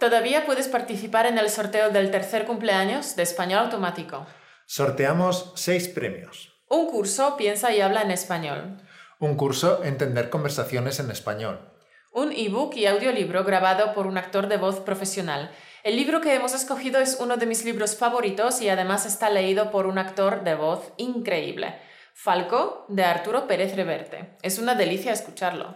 Todavía 0.00 0.46
puedes 0.46 0.66
participar 0.66 1.26
en 1.26 1.36
el 1.36 1.50
sorteo 1.50 1.90
del 1.90 2.10
tercer 2.10 2.46
cumpleaños 2.46 3.16
de 3.16 3.22
Español 3.22 3.60
Automático. 3.60 4.26
Sorteamos 4.64 5.52
seis 5.56 5.88
premios. 5.88 6.54
Un 6.70 6.86
curso 6.86 7.36
Piensa 7.36 7.70
y 7.74 7.82
habla 7.82 8.00
en 8.00 8.10
español. 8.10 8.78
Un 9.18 9.36
curso 9.36 9.84
Entender 9.84 10.30
conversaciones 10.30 11.00
en 11.00 11.10
español. 11.10 11.70
Un 12.12 12.32
ebook 12.32 12.76
y 12.76 12.86
audiolibro 12.86 13.44
grabado 13.44 13.92
por 13.92 14.06
un 14.06 14.16
actor 14.16 14.48
de 14.48 14.56
voz 14.56 14.80
profesional. 14.80 15.50
El 15.84 15.96
libro 15.96 16.22
que 16.22 16.34
hemos 16.34 16.54
escogido 16.54 16.98
es 16.98 17.18
uno 17.20 17.36
de 17.36 17.44
mis 17.44 17.66
libros 17.66 17.94
favoritos 17.94 18.62
y 18.62 18.70
además 18.70 19.04
está 19.04 19.28
leído 19.28 19.70
por 19.70 19.86
un 19.86 19.98
actor 19.98 20.44
de 20.44 20.54
voz 20.54 20.94
increíble. 20.96 21.78
Falco, 22.14 22.86
de 22.88 23.04
Arturo 23.04 23.46
Pérez 23.46 23.76
Reverte. 23.76 24.38
Es 24.40 24.58
una 24.58 24.74
delicia 24.74 25.12
escucharlo. 25.12 25.74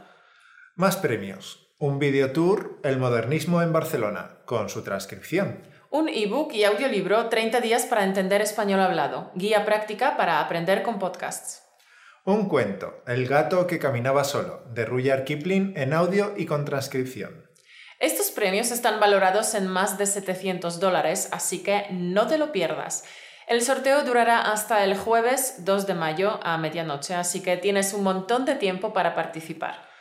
Más 0.76 0.96
premios. 0.96 1.63
Un 1.78 1.98
videotour 1.98 2.78
El 2.84 2.98
modernismo 2.98 3.60
en 3.60 3.72
Barcelona, 3.72 4.38
con 4.44 4.68
su 4.68 4.84
transcripción. 4.84 5.60
Un 5.90 6.08
ebook 6.08 6.52
y 6.52 6.62
audiolibro 6.62 7.28
30 7.28 7.60
días 7.60 7.84
para 7.86 8.04
entender 8.04 8.40
español 8.42 8.78
hablado. 8.78 9.32
Guía 9.34 9.64
práctica 9.64 10.16
para 10.16 10.38
aprender 10.38 10.84
con 10.84 11.00
podcasts. 11.00 11.64
Un 12.24 12.48
cuento, 12.48 13.02
El 13.08 13.26
gato 13.26 13.66
que 13.66 13.80
caminaba 13.80 14.22
solo, 14.22 14.62
de 14.72 14.84
Rudyard 14.84 15.24
Kipling 15.24 15.72
en 15.76 15.94
audio 15.94 16.34
y 16.36 16.46
con 16.46 16.64
transcripción. 16.64 17.50
Estos 17.98 18.30
premios 18.30 18.70
están 18.70 19.00
valorados 19.00 19.52
en 19.54 19.66
más 19.66 19.98
de 19.98 20.06
700 20.06 20.78
dólares, 20.78 21.28
así 21.32 21.64
que 21.64 21.88
no 21.90 22.28
te 22.28 22.38
lo 22.38 22.52
pierdas. 22.52 23.02
El 23.48 23.62
sorteo 23.62 24.04
durará 24.04 24.52
hasta 24.52 24.84
el 24.84 24.96
jueves 24.96 25.64
2 25.64 25.88
de 25.88 25.94
mayo 25.94 26.38
a 26.44 26.56
medianoche, 26.56 27.16
así 27.16 27.42
que 27.42 27.56
tienes 27.56 27.92
un 27.94 28.04
montón 28.04 28.44
de 28.44 28.54
tiempo 28.54 28.92
para 28.92 29.16
participar. 29.16 29.92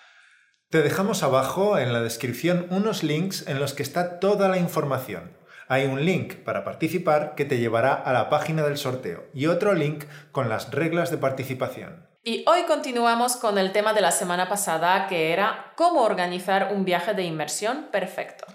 Te 0.74 0.82
dejamos 0.82 1.22
abajo 1.22 1.78
en 1.78 1.94
la 1.94 2.02
descripción 2.02 2.66
unos 2.72 3.04
links 3.04 3.48
en 3.48 3.60
los 3.60 3.76
que 3.76 3.84
está 3.84 4.20
toda 4.20 4.50
la 4.50 4.58
información. 4.58 5.38
Hay 5.68 5.86
un 5.86 6.04
link 6.04 6.38
para 6.38 6.64
participar 6.64 7.36
que 7.36 7.46
te 7.46 7.60
llevará 7.60 7.94
a 7.94 8.12
la 8.12 8.28
página 8.28 8.64
del 8.64 8.80
sorteo 8.80 9.26
y 9.36 9.46
otro 9.46 9.74
link 9.76 10.06
con 10.32 10.50
las 10.50 10.72
reglas 10.72 11.12
de 11.12 11.20
participación. 11.20 12.08
Y 12.24 12.44
hoy 12.48 12.64
continuamos 12.64 13.36
con 13.36 13.60
el 13.60 13.72
tema 13.72 13.94
de 13.94 14.02
la 14.02 14.10
semana 14.10 14.50
pasada 14.50 15.06
que 15.06 15.32
era 15.32 15.74
cómo 15.76 16.02
organizar 16.02 16.74
un 16.74 16.86
viaje 16.86 17.14
de 17.14 17.22
inmersión 17.22 17.90
perfecto. 17.92 18.46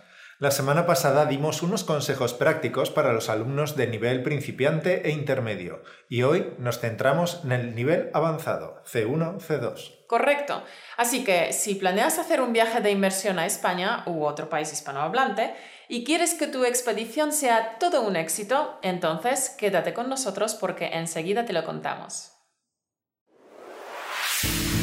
La 0.40 0.50
semana 0.50 0.86
pasada 0.86 1.24
dimos 1.24 1.62
unos 1.62 1.84
consejos 1.84 2.34
prácticos 2.34 2.90
para 2.90 3.12
los 3.12 3.28
alumnos 3.28 3.76
de 3.76 3.86
nivel 3.86 4.24
principiante 4.24 5.08
e 5.08 5.12
intermedio 5.12 5.84
y 6.08 6.24
hoy 6.24 6.52
nos 6.58 6.80
centramos 6.80 7.42
en 7.44 7.52
el 7.52 7.76
nivel 7.76 8.10
avanzado, 8.12 8.82
C1, 8.92 9.38
C2. 9.38 9.97
Correcto. 10.08 10.62
Así 10.96 11.22
que 11.22 11.52
si 11.52 11.74
planeas 11.74 12.18
hacer 12.18 12.40
un 12.40 12.54
viaje 12.54 12.80
de 12.80 12.90
inmersión 12.90 13.38
a 13.38 13.44
España 13.44 14.04
u 14.06 14.24
otro 14.24 14.48
país 14.48 14.72
hispanohablante 14.72 15.54
y 15.86 16.02
quieres 16.02 16.32
que 16.32 16.46
tu 16.46 16.64
expedición 16.64 17.30
sea 17.30 17.78
todo 17.78 18.00
un 18.00 18.16
éxito, 18.16 18.78
entonces 18.80 19.50
quédate 19.50 19.92
con 19.92 20.08
nosotros 20.08 20.54
porque 20.54 20.86
enseguida 20.94 21.44
te 21.44 21.52
lo 21.52 21.62
contamos. 21.62 22.32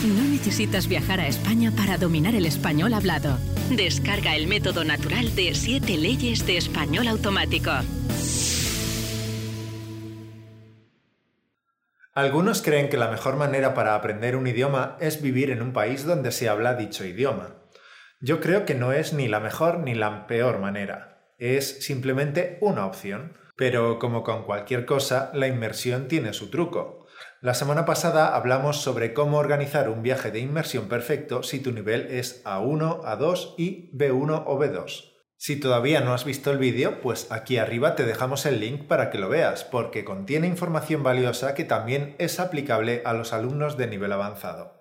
No 0.04 0.24
necesitas 0.26 0.88
viajar 0.88 1.20
a 1.20 1.28
España 1.28 1.72
para 1.76 1.98
dominar 1.98 2.36
el 2.36 2.46
español 2.46 2.94
hablado. 2.94 3.40
Descarga 3.72 4.36
el 4.36 4.46
método 4.46 4.84
natural 4.84 5.34
de 5.36 5.56
7 5.56 5.98
leyes 5.98 6.46
de 6.46 6.58
español 6.58 7.08
automático. 7.08 7.72
Algunos 12.16 12.62
creen 12.62 12.88
que 12.88 12.96
la 12.96 13.12
mejor 13.12 13.36
manera 13.36 13.74
para 13.74 13.94
aprender 13.94 14.38
un 14.38 14.48
idioma 14.48 14.96
es 15.02 15.22
vivir 15.22 15.52
en 15.52 15.62
un 15.62 15.74
país 15.74 16.06
donde 16.06 16.32
se 16.32 16.48
habla 16.48 16.76
dicho 16.76 17.04
idioma. 17.04 17.58
Yo 18.22 18.40
creo 18.40 18.64
que 18.64 18.74
no 18.74 18.94
es 18.94 19.12
ni 19.12 19.28
la 19.28 19.42
mejor 19.42 19.80
ni 19.80 19.96
la 19.96 20.26
peor 20.26 20.60
manera. 20.60 21.34
Es 21.40 21.84
simplemente 21.84 22.58
una 22.62 22.86
opción. 22.86 23.38
Pero 23.58 24.00
como 24.00 24.24
con 24.24 24.46
cualquier 24.46 24.86
cosa, 24.86 25.30
la 25.34 25.48
inmersión 25.48 26.08
tiene 26.08 26.32
su 26.32 26.50
truco. 26.50 27.06
La 27.42 27.54
semana 27.54 27.84
pasada 27.84 28.34
hablamos 28.34 28.82
sobre 28.82 29.14
cómo 29.14 29.38
organizar 29.38 29.90
un 29.90 30.02
viaje 30.02 30.32
de 30.32 30.40
inmersión 30.40 30.88
perfecto 30.88 31.44
si 31.44 31.60
tu 31.60 31.74
nivel 31.74 32.08
es 32.10 32.46
A1, 32.46 33.04
A2 33.04 33.56
y 33.58 33.92
B1 33.92 34.44
o 34.46 34.58
B2. 34.58 35.15
Si 35.46 35.58
todavía 35.58 36.02
no 36.02 36.16
has 36.16 36.26
visto 36.26 36.50
el 36.50 36.58
vídeo, 36.58 37.02
pues 37.02 37.32
aquí 37.32 37.60
arriba 37.60 37.94
te 37.94 38.04
dejamos 38.04 38.48
el 38.48 38.60
link 38.60 38.88
para 38.88 39.12
que 39.12 39.20
lo 39.20 39.30
veas, 39.30 39.64
porque 39.64 40.04
contiene 40.04 40.48
información 40.48 41.04
valiosa 41.04 41.54
que 41.54 41.64
también 41.64 42.16
es 42.18 42.40
aplicable 42.40 43.04
a 43.06 43.14
los 43.14 43.32
alumnos 43.32 43.78
de 43.78 43.86
nivel 43.86 44.12
avanzado. 44.12 44.74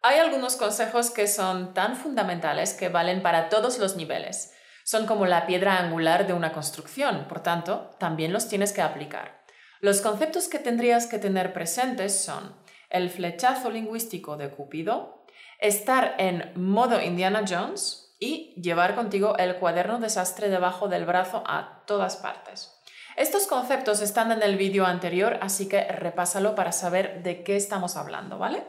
Hay 0.00 0.18
algunos 0.18 0.56
consejos 0.56 1.10
que 1.10 1.26
son 1.26 1.74
tan 1.74 1.96
fundamentales 1.96 2.72
que 2.72 2.88
valen 2.88 3.20
para 3.20 3.50
todos 3.50 3.78
los 3.78 3.94
niveles. 3.94 4.54
Son 4.84 5.04
como 5.04 5.26
la 5.26 5.44
piedra 5.44 5.78
angular 5.78 6.26
de 6.26 6.32
una 6.32 6.54
construcción, 6.54 7.28
por 7.28 7.42
tanto, 7.42 7.90
también 8.00 8.32
los 8.32 8.48
tienes 8.48 8.72
que 8.72 8.80
aplicar. 8.80 9.44
Los 9.80 10.00
conceptos 10.00 10.48
que 10.48 10.60
tendrías 10.60 11.06
que 11.06 11.18
tener 11.18 11.52
presentes 11.52 12.24
son 12.24 12.56
el 12.88 13.10
flechazo 13.10 13.68
lingüístico 13.68 14.38
de 14.38 14.48
Cupido, 14.48 15.26
estar 15.60 16.14
en 16.16 16.52
modo 16.56 17.02
Indiana 17.02 17.44
Jones 17.46 18.03
y 18.18 18.54
llevar 18.60 18.94
contigo 18.94 19.36
el 19.38 19.56
cuaderno 19.56 19.98
desastre 19.98 20.48
debajo 20.48 20.88
del 20.88 21.04
brazo 21.04 21.42
a 21.46 21.82
todas 21.86 22.16
partes. 22.16 22.70
Estos 23.16 23.46
conceptos 23.46 24.02
están 24.02 24.32
en 24.32 24.42
el 24.42 24.56
vídeo 24.56 24.86
anterior, 24.86 25.38
así 25.40 25.68
que 25.68 25.84
repásalo 25.84 26.54
para 26.54 26.72
saber 26.72 27.22
de 27.22 27.44
qué 27.44 27.56
estamos 27.56 27.96
hablando, 27.96 28.38
¿vale? 28.38 28.64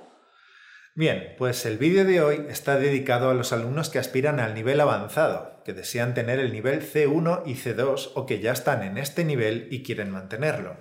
Bien, 0.97 1.33
pues 1.37 1.65
el 1.65 1.77
vídeo 1.77 2.05
de 2.05 2.21
hoy 2.21 2.45
está 2.47 2.77
dedicado 2.77 3.29
a 3.29 3.33
los 3.33 3.51
alumnos 3.51 3.89
que 3.89 3.99
aspiran 3.99 4.39
al 4.39 4.53
nivel 4.53 4.79
avanzado, 4.79 5.61
que 5.65 5.73
desean 5.73 6.13
tener 6.13 6.39
el 6.39 6.53
nivel 6.53 6.81
C1 6.81 7.41
y 7.45 7.55
C2 7.55 8.11
o 8.15 8.25
que 8.25 8.39
ya 8.39 8.53
están 8.53 8.81
en 8.81 8.97
este 8.97 9.25
nivel 9.25 9.67
y 9.71 9.83
quieren 9.83 10.11
mantenerlo. 10.11 10.77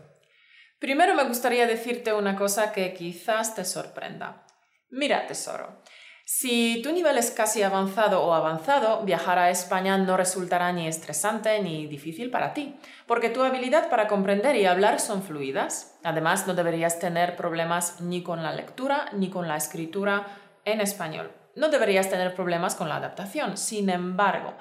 Primero 0.78 1.14
me 1.14 1.24
gustaría 1.24 1.66
decirte 1.66 2.12
una 2.12 2.36
cosa 2.36 2.70
que 2.70 2.94
quizás 2.94 3.54
te 3.56 3.64
sorprenda. 3.64 4.46
Mira, 4.90 5.26
tesoro, 5.26 5.82
si 6.26 6.80
tu 6.82 6.90
nivel 6.90 7.18
es 7.18 7.30
casi 7.30 7.62
avanzado 7.62 8.22
o 8.24 8.32
avanzado, 8.32 9.02
viajar 9.04 9.38
a 9.38 9.50
España 9.50 9.98
no 9.98 10.16
resultará 10.16 10.72
ni 10.72 10.88
estresante 10.88 11.60
ni 11.60 11.86
difícil 11.86 12.30
para 12.30 12.54
ti, 12.54 12.76
porque 13.06 13.28
tu 13.28 13.42
habilidad 13.42 13.90
para 13.90 14.08
comprender 14.08 14.56
y 14.56 14.64
hablar 14.64 15.00
son 15.00 15.22
fluidas. 15.22 15.98
Además, 16.02 16.46
no 16.46 16.54
deberías 16.54 16.98
tener 16.98 17.36
problemas 17.36 18.00
ni 18.00 18.22
con 18.22 18.42
la 18.42 18.54
lectura 18.54 19.10
ni 19.12 19.28
con 19.28 19.48
la 19.48 19.58
escritura 19.58 20.26
en 20.64 20.80
español. 20.80 21.30
No 21.56 21.68
deberías 21.68 22.08
tener 22.08 22.34
problemas 22.34 22.74
con 22.74 22.88
la 22.88 22.96
adaptación. 22.96 23.58
Sin 23.58 23.90
embargo, 23.90 24.54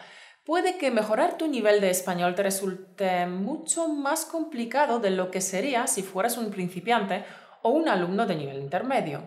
puede 0.44 0.78
que 0.78 0.92
mejorar 0.92 1.38
tu 1.38 1.48
nivel 1.48 1.80
de 1.80 1.92
español 1.92 2.36
te 2.36 2.44
resulte 2.44 3.26
mucho 3.26 3.88
más 3.88 4.26
complicado 4.26 5.00
de 5.00 5.12
lo 5.12 5.32
que 5.32 5.40
sería 5.40 5.88
si 5.88 6.04
fueras 6.04 6.38
un 6.38 6.52
principiante 6.52 7.24
o 7.62 7.70
un 7.70 7.88
alumno 7.88 8.26
de 8.26 8.36
nivel 8.36 8.58
intermedio. 8.58 9.24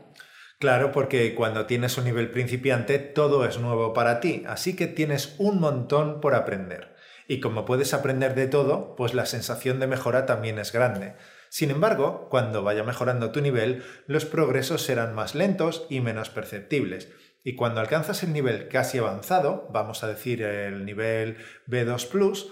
Claro, 0.58 0.90
porque 0.90 1.34
cuando 1.34 1.66
tienes 1.66 1.98
un 1.98 2.04
nivel 2.04 2.30
principiante 2.30 2.98
todo 2.98 3.44
es 3.44 3.58
nuevo 3.58 3.92
para 3.92 4.20
ti, 4.20 4.42
así 4.46 4.74
que 4.74 4.86
tienes 4.86 5.34
un 5.38 5.60
montón 5.60 6.20
por 6.22 6.34
aprender. 6.34 6.96
Y 7.28 7.40
como 7.40 7.66
puedes 7.66 7.92
aprender 7.92 8.34
de 8.34 8.46
todo, 8.46 8.94
pues 8.96 9.12
la 9.12 9.26
sensación 9.26 9.80
de 9.80 9.86
mejora 9.86 10.24
también 10.24 10.58
es 10.58 10.72
grande. 10.72 11.14
Sin 11.50 11.70
embargo, 11.70 12.28
cuando 12.30 12.62
vaya 12.62 12.84
mejorando 12.84 13.32
tu 13.32 13.42
nivel, 13.42 13.84
los 14.06 14.24
progresos 14.24 14.82
serán 14.82 15.14
más 15.14 15.34
lentos 15.34 15.86
y 15.90 16.00
menos 16.00 16.30
perceptibles. 16.30 17.12
Y 17.44 17.54
cuando 17.54 17.80
alcanzas 17.80 18.22
el 18.22 18.32
nivel 18.32 18.68
casi 18.68 18.98
avanzado, 18.98 19.68
vamos 19.72 20.04
a 20.04 20.08
decir 20.08 20.42
el 20.42 20.86
nivel 20.86 21.36
B2⁇ 21.66 22.10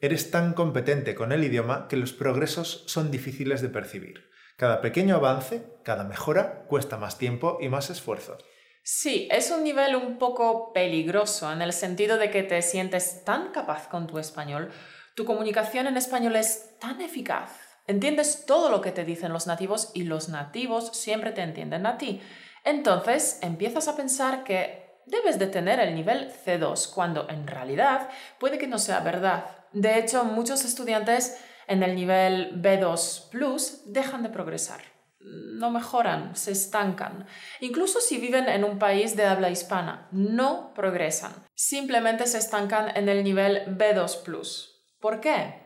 eres 0.00 0.30
tan 0.30 0.54
competente 0.54 1.14
con 1.14 1.32
el 1.32 1.44
idioma 1.44 1.86
que 1.88 1.96
los 1.96 2.12
progresos 2.12 2.84
son 2.86 3.10
difíciles 3.10 3.62
de 3.62 3.68
percibir. 3.68 4.33
Cada 4.56 4.80
pequeño 4.80 5.16
avance, 5.16 5.64
cada 5.82 6.04
mejora, 6.04 6.64
cuesta 6.68 6.96
más 6.96 7.18
tiempo 7.18 7.58
y 7.60 7.68
más 7.68 7.90
esfuerzo. 7.90 8.38
Sí, 8.84 9.28
es 9.32 9.50
un 9.50 9.64
nivel 9.64 9.96
un 9.96 10.18
poco 10.18 10.72
peligroso 10.72 11.50
en 11.50 11.60
el 11.60 11.72
sentido 11.72 12.18
de 12.18 12.30
que 12.30 12.44
te 12.44 12.62
sientes 12.62 13.24
tan 13.24 13.50
capaz 13.50 13.88
con 13.88 14.06
tu 14.06 14.18
español, 14.18 14.70
tu 15.16 15.24
comunicación 15.24 15.88
en 15.88 15.96
español 15.96 16.36
es 16.36 16.78
tan 16.78 17.00
eficaz, 17.00 17.50
entiendes 17.86 18.44
todo 18.46 18.70
lo 18.70 18.80
que 18.80 18.92
te 18.92 19.04
dicen 19.04 19.32
los 19.32 19.46
nativos 19.48 19.90
y 19.94 20.04
los 20.04 20.28
nativos 20.28 20.88
siempre 20.92 21.32
te 21.32 21.42
entienden 21.42 21.86
a 21.86 21.98
ti. 21.98 22.20
Entonces 22.62 23.38
empiezas 23.42 23.88
a 23.88 23.96
pensar 23.96 24.44
que 24.44 25.00
debes 25.06 25.38
de 25.38 25.48
tener 25.48 25.80
el 25.80 25.94
nivel 25.94 26.30
C2 26.30 26.92
cuando 26.92 27.28
en 27.28 27.46
realidad 27.46 28.08
puede 28.38 28.58
que 28.58 28.68
no 28.68 28.78
sea 28.78 29.00
verdad. 29.00 29.46
De 29.72 29.98
hecho, 29.98 30.24
muchos 30.24 30.64
estudiantes 30.64 31.38
en 31.66 31.82
el 31.82 31.94
nivel 31.94 32.60
B2 32.62 33.30
Plus 33.30 33.82
dejan 33.86 34.22
de 34.22 34.28
progresar. 34.28 34.80
No 35.20 35.70
mejoran, 35.70 36.36
se 36.36 36.52
estancan. 36.52 37.26
Incluso 37.60 38.00
si 38.00 38.18
viven 38.18 38.48
en 38.48 38.62
un 38.64 38.78
país 38.78 39.16
de 39.16 39.24
habla 39.24 39.50
hispana, 39.50 40.08
no 40.12 40.74
progresan. 40.74 41.32
Simplemente 41.54 42.26
se 42.26 42.38
estancan 42.38 42.94
en 42.96 43.08
el 43.08 43.24
nivel 43.24 43.64
B2 43.78 44.22
Plus. 44.22 44.84
¿Por 45.00 45.20
qué? 45.20 45.62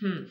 Hmm. 0.00 0.26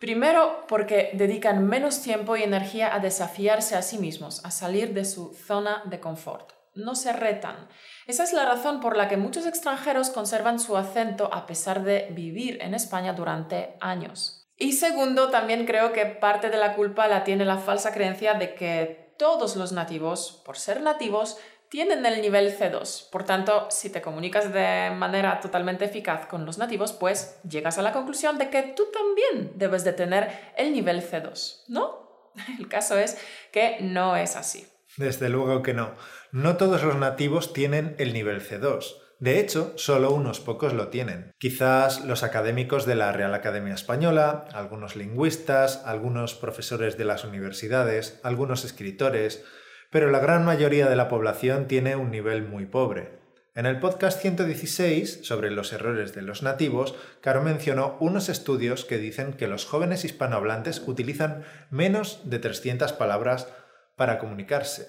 Primero, 0.00 0.64
porque 0.68 1.10
dedican 1.14 1.66
menos 1.66 2.02
tiempo 2.02 2.36
y 2.36 2.42
energía 2.42 2.94
a 2.94 3.00
desafiarse 3.00 3.76
a 3.76 3.82
sí 3.82 3.98
mismos, 3.98 4.44
a 4.44 4.50
salir 4.50 4.92
de 4.92 5.04
su 5.04 5.34
zona 5.34 5.82
de 5.86 6.00
confort. 6.00 6.52
No 6.74 6.94
se 6.94 7.12
retan. 7.12 7.68
Esa 8.06 8.24
es 8.24 8.32
la 8.32 8.44
razón 8.44 8.80
por 8.80 8.96
la 8.96 9.08
que 9.08 9.16
muchos 9.16 9.46
extranjeros 9.46 10.10
conservan 10.10 10.58
su 10.58 10.76
acento 10.76 11.30
a 11.32 11.46
pesar 11.46 11.82
de 11.84 12.08
vivir 12.10 12.58
en 12.60 12.74
España 12.74 13.12
durante 13.12 13.76
años. 13.80 14.48
Y 14.56 14.72
segundo, 14.72 15.30
también 15.30 15.66
creo 15.66 15.92
que 15.92 16.06
parte 16.06 16.50
de 16.50 16.58
la 16.58 16.74
culpa 16.74 17.08
la 17.08 17.24
tiene 17.24 17.44
la 17.44 17.58
falsa 17.58 17.92
creencia 17.92 18.34
de 18.34 18.54
que 18.54 19.14
todos 19.18 19.56
los 19.56 19.72
nativos, 19.72 20.42
por 20.44 20.58
ser 20.58 20.80
nativos, 20.80 21.38
tienen 21.68 22.06
el 22.06 22.20
nivel 22.20 22.56
C2. 22.56 23.10
Por 23.10 23.24
tanto, 23.24 23.66
si 23.70 23.90
te 23.90 24.00
comunicas 24.00 24.52
de 24.52 24.90
manera 24.94 25.40
totalmente 25.40 25.86
eficaz 25.86 26.26
con 26.26 26.46
los 26.46 26.56
nativos, 26.56 26.92
pues 26.92 27.40
llegas 27.48 27.78
a 27.78 27.82
la 27.82 27.92
conclusión 27.92 28.38
de 28.38 28.48
que 28.48 28.62
tú 28.62 28.84
también 28.92 29.58
debes 29.58 29.82
de 29.82 29.92
tener 29.92 30.52
el 30.56 30.72
nivel 30.72 31.02
C2, 31.02 31.64
¿no? 31.68 32.30
El 32.58 32.68
caso 32.68 32.98
es 32.98 33.18
que 33.50 33.78
no 33.80 34.16
es 34.16 34.36
así. 34.36 34.66
Desde 34.96 35.28
luego 35.28 35.62
que 35.62 35.74
no. 35.74 35.94
No 36.32 36.56
todos 36.56 36.82
los 36.82 36.96
nativos 36.96 37.52
tienen 37.52 37.96
el 37.98 38.12
nivel 38.12 38.40
C2. 38.40 38.96
De 39.18 39.40
hecho, 39.40 39.72
solo 39.76 40.12
unos 40.12 40.40
pocos 40.40 40.72
lo 40.72 40.88
tienen. 40.88 41.32
Quizás 41.38 42.04
los 42.04 42.22
académicos 42.22 42.84
de 42.84 42.94
la 42.94 43.12
Real 43.12 43.32
Academia 43.32 43.74
Española, 43.74 44.46
algunos 44.52 44.96
lingüistas, 44.96 45.82
algunos 45.84 46.34
profesores 46.34 46.98
de 46.98 47.04
las 47.04 47.24
universidades, 47.24 48.20
algunos 48.22 48.64
escritores, 48.64 49.44
pero 49.90 50.10
la 50.10 50.18
gran 50.18 50.44
mayoría 50.44 50.88
de 50.88 50.96
la 50.96 51.08
población 51.08 51.68
tiene 51.68 51.96
un 51.96 52.10
nivel 52.10 52.42
muy 52.42 52.66
pobre. 52.66 53.24
En 53.54 53.66
el 53.66 53.78
podcast 53.78 54.20
116 54.20 55.20
sobre 55.22 55.52
los 55.52 55.72
errores 55.72 56.12
de 56.12 56.22
los 56.22 56.42
nativos, 56.42 56.96
Caro 57.20 57.40
mencionó 57.40 57.96
unos 58.00 58.28
estudios 58.28 58.84
que 58.84 58.98
dicen 58.98 59.34
que 59.34 59.46
los 59.46 59.64
jóvenes 59.64 60.04
hispanohablantes 60.04 60.82
utilizan 60.84 61.44
menos 61.70 62.20
de 62.24 62.40
300 62.40 62.92
palabras 62.94 63.46
para 63.96 64.18
comunicarse. 64.18 64.88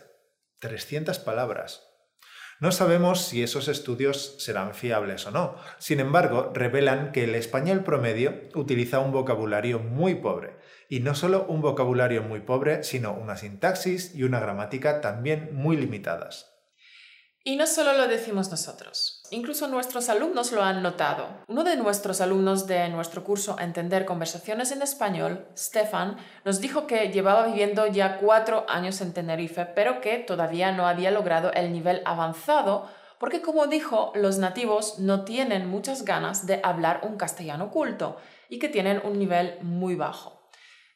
300 0.59 1.19
palabras. 1.19 1.83
No 2.61 2.71
sabemos 2.71 3.21
si 3.21 3.43
esos 3.43 3.67
estudios 3.67 4.35
serán 4.39 4.73
fiables 4.73 5.27
o 5.27 5.31
no. 5.31 5.57
Sin 5.77 5.99
embargo, 5.99 6.51
revelan 6.53 7.11
que 7.11 7.25
el 7.25 7.35
español 7.35 7.83
promedio 7.83 8.43
utiliza 8.55 8.99
un 8.99 9.11
vocabulario 9.11 9.79
muy 9.79 10.15
pobre. 10.15 10.55
Y 10.87 11.01
no 11.01 11.15
solo 11.15 11.45
un 11.49 11.61
vocabulario 11.61 12.23
muy 12.23 12.39
pobre, 12.39 12.83
sino 12.83 13.13
una 13.13 13.35
sintaxis 13.35 14.15
y 14.15 14.23
una 14.23 14.39
gramática 14.39 15.01
también 15.01 15.49
muy 15.51 15.75
limitadas. 15.75 16.54
Y 17.47 17.57
no 17.57 17.67
solo 17.67 17.93
lo 17.93 18.07
decimos 18.07 18.49
nosotros, 18.49 19.21
incluso 19.29 19.67
nuestros 19.67 20.09
alumnos 20.09 20.51
lo 20.51 20.63
han 20.63 20.81
notado. 20.81 21.27
Uno 21.47 21.63
de 21.63 21.77
nuestros 21.77 22.19
alumnos 22.19 22.65
de 22.65 22.89
nuestro 22.89 23.23
curso 23.23 23.55
Entender 23.59 24.03
conversaciones 24.03 24.71
en 24.71 24.81
español, 24.81 25.45
Stefan, 25.55 26.17
nos 26.43 26.59
dijo 26.59 26.87
que 26.87 27.09
llevaba 27.09 27.45
viviendo 27.45 27.85
ya 27.85 28.17
cuatro 28.17 28.65
años 28.67 28.99
en 29.01 29.13
Tenerife, 29.13 29.67
pero 29.67 30.01
que 30.01 30.17
todavía 30.17 30.71
no 30.71 30.87
había 30.87 31.11
logrado 31.11 31.53
el 31.53 31.71
nivel 31.71 32.01
avanzado 32.05 32.89
porque, 33.19 33.43
como 33.43 33.67
dijo, 33.67 34.11
los 34.15 34.39
nativos 34.39 34.97
no 34.97 35.23
tienen 35.23 35.69
muchas 35.69 36.03
ganas 36.03 36.47
de 36.47 36.61
hablar 36.63 37.01
un 37.03 37.15
castellano 37.15 37.69
culto 37.69 38.17
y 38.49 38.57
que 38.57 38.69
tienen 38.69 38.99
un 39.05 39.19
nivel 39.19 39.59
muy 39.61 39.93
bajo. 39.93 40.34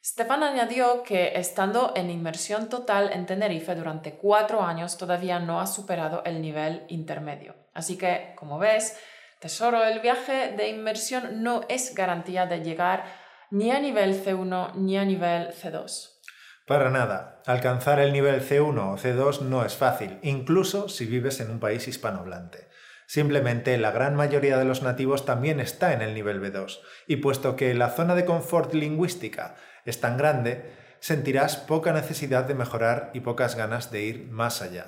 Stefan 0.02 0.42
añadió 0.42 1.02
que 1.02 1.32
estando 1.34 1.92
en 1.94 2.08
inmersión 2.08 2.70
total 2.70 3.10
en 3.12 3.26
Tenerife 3.26 3.74
durante 3.74 4.14
cuatro 4.14 4.62
años 4.62 4.96
todavía 4.96 5.38
no 5.40 5.60
ha 5.60 5.66
superado 5.66 6.22
el 6.24 6.40
nivel 6.40 6.84
intermedio. 6.88 7.54
Así 7.74 7.98
que, 7.98 8.32
como 8.34 8.58
ves, 8.58 8.98
tesoro, 9.40 9.84
el 9.84 10.00
viaje 10.00 10.52
de 10.56 10.68
inmersión 10.70 11.42
no 11.42 11.66
es 11.68 11.94
garantía 11.94 12.46
de 12.46 12.64
llegar 12.64 13.04
ni 13.50 13.72
a 13.72 13.78
nivel 13.78 14.24
C1 14.24 14.74
ni 14.76 14.96
a 14.96 15.04
nivel 15.04 15.52
C2. 15.52 16.20
Para 16.66 16.88
nada. 16.88 17.42
Alcanzar 17.44 17.98
el 17.98 18.14
nivel 18.14 18.40
C1 18.40 18.78
o 18.78 18.96
C2 18.96 19.42
no 19.42 19.66
es 19.66 19.76
fácil, 19.76 20.18
incluso 20.22 20.88
si 20.88 21.04
vives 21.04 21.40
en 21.40 21.50
un 21.50 21.60
país 21.60 21.86
hispanohablante. 21.88 22.70
Simplemente 23.06 23.76
la 23.76 23.90
gran 23.90 24.14
mayoría 24.14 24.56
de 24.56 24.64
los 24.64 24.82
nativos 24.82 25.26
también 25.26 25.58
está 25.58 25.92
en 25.92 26.00
el 26.00 26.14
nivel 26.14 26.40
B2, 26.40 26.78
y 27.08 27.16
puesto 27.16 27.56
que 27.56 27.74
la 27.74 27.90
zona 27.90 28.14
de 28.14 28.24
confort 28.24 28.72
lingüística 28.72 29.56
es 29.84 30.00
tan 30.00 30.16
grande, 30.16 30.72
sentirás 31.00 31.56
poca 31.56 31.92
necesidad 31.92 32.44
de 32.44 32.54
mejorar 32.54 33.10
y 33.14 33.20
pocas 33.20 33.56
ganas 33.56 33.90
de 33.90 34.02
ir 34.02 34.28
más 34.28 34.62
allá. 34.62 34.86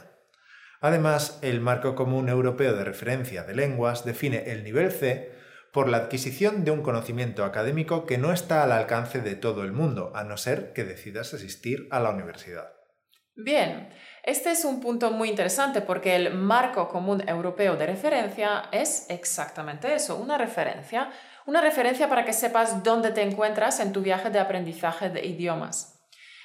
Además, 0.80 1.38
el 1.42 1.60
Marco 1.60 1.94
Común 1.94 2.28
Europeo 2.28 2.74
de 2.74 2.84
Referencia 2.84 3.44
de 3.44 3.54
Lenguas 3.54 4.04
define 4.04 4.50
el 4.50 4.64
nivel 4.64 4.90
C 4.90 5.32
por 5.72 5.88
la 5.88 5.98
adquisición 5.98 6.64
de 6.64 6.70
un 6.70 6.82
conocimiento 6.82 7.44
académico 7.44 8.04
que 8.04 8.18
no 8.18 8.32
está 8.32 8.62
al 8.62 8.72
alcance 8.72 9.20
de 9.20 9.36
todo 9.36 9.62
el 9.62 9.72
mundo, 9.72 10.12
a 10.14 10.24
no 10.24 10.36
ser 10.36 10.72
que 10.72 10.84
decidas 10.84 11.32
asistir 11.34 11.88
a 11.90 12.00
la 12.00 12.10
universidad. 12.10 12.72
Bien, 13.34 13.88
este 14.22 14.50
es 14.50 14.64
un 14.66 14.80
punto 14.80 15.10
muy 15.10 15.30
interesante 15.30 15.80
porque 15.80 16.14
el 16.14 16.34
Marco 16.34 16.88
Común 16.88 17.26
Europeo 17.26 17.76
de 17.76 17.86
Referencia 17.86 18.64
es 18.70 19.06
exactamente 19.08 19.94
eso, 19.94 20.16
una 20.16 20.36
referencia 20.36 21.10
una 21.46 21.60
referencia 21.60 22.08
para 22.08 22.24
que 22.24 22.32
sepas 22.32 22.82
dónde 22.82 23.10
te 23.10 23.22
encuentras 23.22 23.80
en 23.80 23.92
tu 23.92 24.00
viaje 24.00 24.30
de 24.30 24.38
aprendizaje 24.38 25.10
de 25.10 25.26
idiomas. 25.26 26.00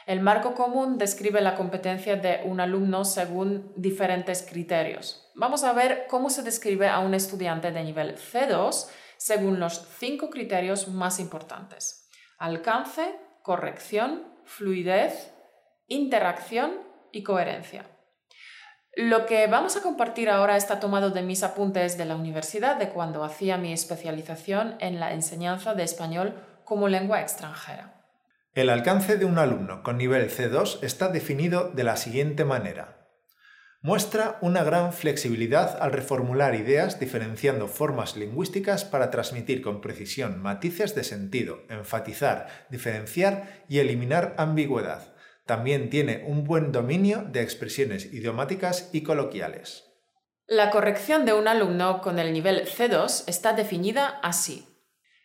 El 0.05 0.21
marco 0.21 0.53
común 0.53 0.97
describe 0.97 1.41
la 1.41 1.55
competencia 1.55 2.15
de 2.15 2.41
un 2.45 2.61
alumno 2.61 3.03
según 3.03 3.73
diferentes 3.75 4.41
criterios. 4.41 5.29
Vamos 5.35 5.65
a 5.65 5.73
ver 5.73 6.05
cómo 6.07 6.29
se 6.29 6.43
describe 6.43 6.87
a 6.87 6.99
un 6.99 7.13
estudiante 7.13 7.71
de 7.71 7.83
nivel 7.83 8.15
C2 8.15 8.87
según 9.17 9.59
los 9.59 9.85
cinco 9.99 10.29
criterios 10.29 10.87
más 10.87 11.19
importantes. 11.19 12.07
Alcance, 12.37 13.19
corrección, 13.43 14.23
fluidez, 14.45 15.33
interacción 15.87 16.81
y 17.11 17.23
coherencia. 17.23 17.85
Lo 18.97 19.27
que 19.27 19.45
vamos 19.45 19.77
a 19.77 19.83
compartir 19.83 20.27
ahora 20.27 20.57
está 20.57 20.79
tomado 20.79 21.11
de 21.11 21.21
mis 21.21 21.43
apuntes 21.43 21.99
de 21.99 22.05
la 22.05 22.15
universidad 22.15 22.77
de 22.77 22.89
cuando 22.89 23.23
hacía 23.23 23.55
mi 23.59 23.71
especialización 23.71 24.73
en 24.79 24.99
la 24.99 25.13
enseñanza 25.13 25.75
de 25.75 25.83
español 25.83 26.33
como 26.63 26.87
lengua 26.87 27.21
extranjera. 27.21 27.93
El 28.55 28.71
alcance 28.71 29.17
de 29.17 29.25
un 29.25 29.37
alumno 29.37 29.83
con 29.83 29.99
nivel 29.99 30.31
C2 30.31 30.79
está 30.81 31.09
definido 31.09 31.69
de 31.69 31.83
la 31.83 31.95
siguiente 31.95 32.43
manera. 32.43 33.07
Muestra 33.81 34.39
una 34.41 34.63
gran 34.63 34.91
flexibilidad 34.91 35.77
al 35.79 35.91
reformular 35.91 36.55
ideas 36.55 36.99
diferenciando 36.99 37.67
formas 37.67 38.17
lingüísticas 38.17 38.83
para 38.83 39.11
transmitir 39.11 39.61
con 39.61 39.79
precisión 39.79 40.41
matices 40.41 40.95
de 40.95 41.03
sentido, 41.03 41.59
enfatizar, 41.69 42.47
diferenciar 42.71 43.63
y 43.69 43.77
eliminar 43.77 44.33
ambigüedad 44.39 45.13
también 45.47 45.89
tiene 45.89 46.23
un 46.27 46.43
buen 46.43 46.71
dominio 46.71 47.23
de 47.23 47.41
expresiones 47.41 48.13
idiomáticas 48.13 48.89
y 48.93 49.01
coloquiales. 49.01 49.85
La 50.45 50.69
corrección 50.69 51.25
de 51.25 51.33
un 51.33 51.47
alumno 51.47 52.01
con 52.01 52.19
el 52.19 52.31
nivel 52.31 52.67
C2 52.67 53.23
está 53.27 53.53
definida 53.53 54.19
así. 54.21 54.67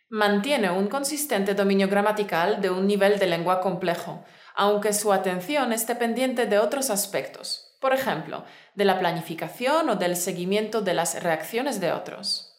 Mantiene 0.09 0.71
un 0.71 0.87
consistente 0.87 1.53
dominio 1.53 1.87
gramatical 1.87 2.61
de 2.61 2.69
un 2.69 2.87
nivel 2.87 3.19
de 3.19 3.27
lengua 3.27 3.61
complejo, 3.61 4.25
aunque 4.55 4.93
su 4.93 5.13
atención 5.13 5.73
esté 5.73 5.95
pendiente 5.95 6.45
de 6.45 6.59
otros 6.59 6.89
aspectos, 6.89 7.77
por 7.79 7.93
ejemplo, 7.93 8.45
de 8.75 8.85
la 8.85 8.99
planificación 8.99 9.89
o 9.89 9.95
del 9.95 10.15
seguimiento 10.15 10.81
de 10.81 10.93
las 10.93 11.21
reacciones 11.23 11.79
de 11.79 11.91
otros. 11.91 12.49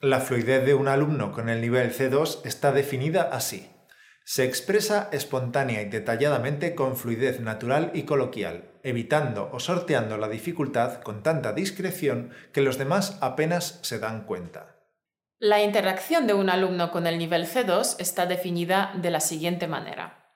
La 0.00 0.20
fluidez 0.20 0.64
de 0.64 0.74
un 0.74 0.88
alumno 0.88 1.32
con 1.32 1.48
el 1.48 1.60
nivel 1.60 1.92
C2 1.92 2.42
está 2.44 2.72
definida 2.72 3.22
así. 3.32 3.68
Se 4.30 4.44
expresa 4.44 5.08
espontánea 5.10 5.80
y 5.80 5.86
detalladamente 5.86 6.74
con 6.74 6.98
fluidez 6.98 7.40
natural 7.40 7.90
y 7.94 8.02
coloquial, 8.02 8.68
evitando 8.82 9.48
o 9.54 9.58
sorteando 9.58 10.18
la 10.18 10.28
dificultad 10.28 11.00
con 11.00 11.22
tanta 11.22 11.54
discreción 11.54 12.34
que 12.52 12.60
los 12.60 12.76
demás 12.76 13.16
apenas 13.22 13.78
se 13.80 13.98
dan 13.98 14.24
cuenta. 14.26 14.76
La 15.38 15.62
interacción 15.62 16.26
de 16.26 16.34
un 16.34 16.50
alumno 16.50 16.90
con 16.90 17.06
el 17.06 17.16
nivel 17.16 17.46
C2 17.46 17.96
está 18.00 18.26
definida 18.26 18.92
de 19.00 19.10
la 19.10 19.20
siguiente 19.20 19.66
manera. 19.66 20.34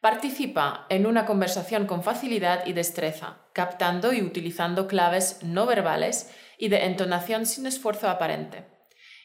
Participa 0.00 0.86
en 0.88 1.04
una 1.04 1.26
conversación 1.26 1.86
con 1.86 2.02
facilidad 2.02 2.64
y 2.64 2.72
destreza, 2.72 3.42
captando 3.52 4.14
y 4.14 4.22
utilizando 4.22 4.86
claves 4.86 5.40
no 5.42 5.66
verbales 5.66 6.30
y 6.56 6.70
de 6.70 6.86
entonación 6.86 7.44
sin 7.44 7.66
esfuerzo 7.66 8.08
aparente. 8.08 8.71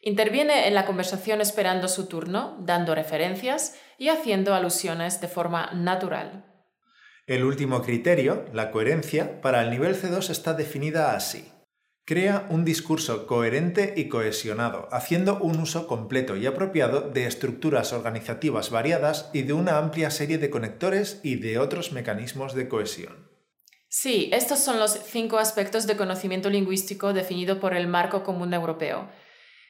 Interviene 0.02 0.68
en 0.68 0.74
la 0.74 0.86
conversación 0.86 1.42
esperando 1.42 1.88
su 1.88 2.08
turno, 2.08 2.58
dando 2.62 2.96
referencias 2.96 3.76
y 3.98 4.10
haciendo 4.10 4.54
alusiones 4.54 5.20
de 5.22 5.28
forma 5.28 5.72
natural. 5.74 6.46
El 7.26 7.44
último 7.44 7.82
criterio, 7.82 8.46
la 8.54 8.72
coherencia, 8.72 9.42
para 9.42 9.62
el 9.62 9.70
nivel 9.70 10.02
C2 10.02 10.30
está 10.30 10.54
definida 10.54 11.14
así. 11.14 11.52
Crea 12.06 12.48
un 12.50 12.64
discurso 12.64 13.28
coherente 13.28 13.94
y 13.98 14.08
cohesionado, 14.08 14.88
haciendo 14.94 15.40
un 15.40 15.60
uso 15.60 15.88
completo 15.88 16.38
y 16.38 16.46
apropiado 16.46 17.02
de 17.02 17.26
estructuras 17.26 17.92
organizativas 17.92 18.70
variadas 18.70 19.30
y 19.34 19.42
de 19.42 19.52
una 19.52 19.78
amplia 19.78 20.10
serie 20.10 20.38
de 20.38 20.50
conectores 20.50 21.20
y 21.22 21.36
de 21.36 21.60
otros 21.60 21.92
mecanismos 21.92 22.54
de 22.54 22.70
cohesión. 22.70 23.28
Sí, 23.90 24.30
estos 24.32 24.60
son 24.60 24.80
los 24.80 24.94
cinco 24.94 25.38
aspectos 25.38 25.86
de 25.86 25.98
conocimiento 25.98 26.50
lingüístico 26.50 27.12
definido 27.12 27.60
por 27.60 27.74
el 27.74 27.88
Marco 27.88 28.24
Común 28.24 28.54
Europeo. 28.54 29.10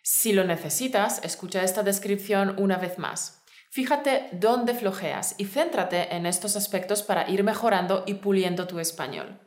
Si 0.09 0.31
lo 0.31 0.45
necesitas, 0.45 1.19
escucha 1.25 1.65
esta 1.65 1.83
descripción 1.83 2.55
una 2.59 2.77
vez 2.77 2.97
más. 2.97 3.43
Fíjate 3.69 4.29
dónde 4.31 4.73
flojeas 4.73 5.35
y 5.37 5.43
céntrate 5.43 6.15
en 6.15 6.25
estos 6.25 6.55
aspectos 6.55 7.03
para 7.03 7.29
ir 7.29 7.43
mejorando 7.43 8.05
y 8.07 8.13
puliendo 8.13 8.67
tu 8.67 8.79
español. 8.79 9.37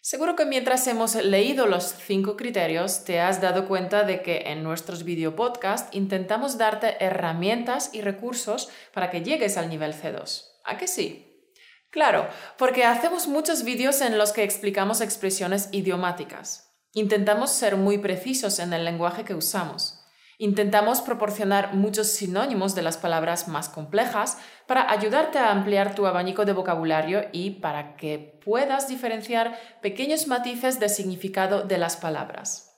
Seguro 0.00 0.34
que 0.34 0.46
mientras 0.46 0.84
hemos 0.88 1.14
leído 1.14 1.66
los 1.66 1.94
cinco 1.94 2.36
criterios 2.36 3.04
te 3.04 3.20
has 3.20 3.40
dado 3.40 3.68
cuenta 3.68 4.02
de 4.02 4.20
que 4.20 4.42
en 4.46 4.64
nuestros 4.64 5.04
video 5.04 5.36
podcast 5.36 5.94
intentamos 5.94 6.58
darte 6.58 6.96
herramientas 6.98 7.90
y 7.92 8.00
recursos 8.00 8.70
para 8.92 9.12
que 9.12 9.22
llegues 9.22 9.56
al 9.56 9.68
nivel 9.68 9.94
C2. 9.94 10.42
¿A 10.64 10.76
que 10.76 10.88
sí? 10.88 11.52
Claro, 11.90 12.26
porque 12.58 12.82
hacemos 12.84 13.28
muchos 13.28 13.62
vídeos 13.62 14.00
en 14.00 14.18
los 14.18 14.32
que 14.32 14.42
explicamos 14.42 15.00
expresiones 15.00 15.68
idiomáticas. 15.70 16.63
Intentamos 16.94 17.50
ser 17.50 17.76
muy 17.76 17.98
precisos 17.98 18.60
en 18.60 18.72
el 18.72 18.84
lenguaje 18.84 19.24
que 19.24 19.34
usamos. 19.34 20.00
Intentamos 20.38 21.00
proporcionar 21.00 21.74
muchos 21.74 22.06
sinónimos 22.08 22.76
de 22.76 22.82
las 22.82 22.98
palabras 22.98 23.48
más 23.48 23.68
complejas 23.68 24.38
para 24.66 24.90
ayudarte 24.90 25.38
a 25.38 25.50
ampliar 25.50 25.96
tu 25.96 26.06
abanico 26.06 26.44
de 26.44 26.52
vocabulario 26.52 27.24
y 27.32 27.50
para 27.60 27.96
que 27.96 28.40
puedas 28.44 28.88
diferenciar 28.88 29.58
pequeños 29.82 30.28
matices 30.28 30.78
de 30.78 30.88
significado 30.88 31.62
de 31.62 31.78
las 31.78 31.96
palabras. 31.96 32.70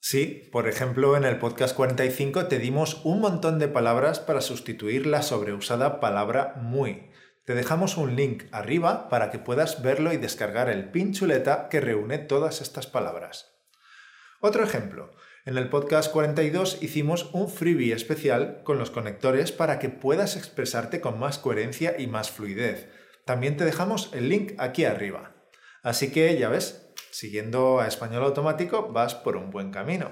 Sí, 0.00 0.48
por 0.52 0.68
ejemplo, 0.68 1.16
en 1.16 1.24
el 1.24 1.38
podcast 1.38 1.76
45 1.76 2.46
te 2.46 2.58
dimos 2.58 3.02
un 3.04 3.20
montón 3.20 3.58
de 3.58 3.68
palabras 3.68 4.20
para 4.20 4.40
sustituir 4.40 5.06
la 5.06 5.22
sobreusada 5.22 6.00
palabra 6.00 6.54
muy. 6.56 7.10
Te 7.46 7.54
dejamos 7.54 7.96
un 7.96 8.16
link 8.16 8.46
arriba 8.50 9.08
para 9.08 9.30
que 9.30 9.38
puedas 9.38 9.80
verlo 9.80 10.12
y 10.12 10.16
descargar 10.16 10.68
el 10.68 10.90
pin 10.90 11.12
chuleta 11.12 11.68
que 11.68 11.80
reúne 11.80 12.18
todas 12.18 12.60
estas 12.60 12.88
palabras. 12.88 13.54
Otro 14.40 14.64
ejemplo. 14.64 15.12
En 15.44 15.56
el 15.56 15.68
podcast 15.68 16.10
42 16.10 16.82
hicimos 16.82 17.30
un 17.32 17.48
freebie 17.48 17.94
especial 17.94 18.62
con 18.64 18.78
los 18.78 18.90
conectores 18.90 19.52
para 19.52 19.78
que 19.78 19.88
puedas 19.88 20.36
expresarte 20.36 21.00
con 21.00 21.20
más 21.20 21.38
coherencia 21.38 21.94
y 21.96 22.08
más 22.08 22.32
fluidez. 22.32 22.90
También 23.24 23.56
te 23.56 23.64
dejamos 23.64 24.10
el 24.12 24.28
link 24.28 24.54
aquí 24.58 24.84
arriba. 24.84 25.36
Así 25.84 26.10
que 26.10 26.36
ya 26.36 26.48
ves, 26.48 26.92
siguiendo 27.12 27.78
a 27.78 27.86
español 27.86 28.24
automático 28.24 28.88
vas 28.88 29.14
por 29.14 29.36
un 29.36 29.50
buen 29.50 29.70
camino. 29.70 30.10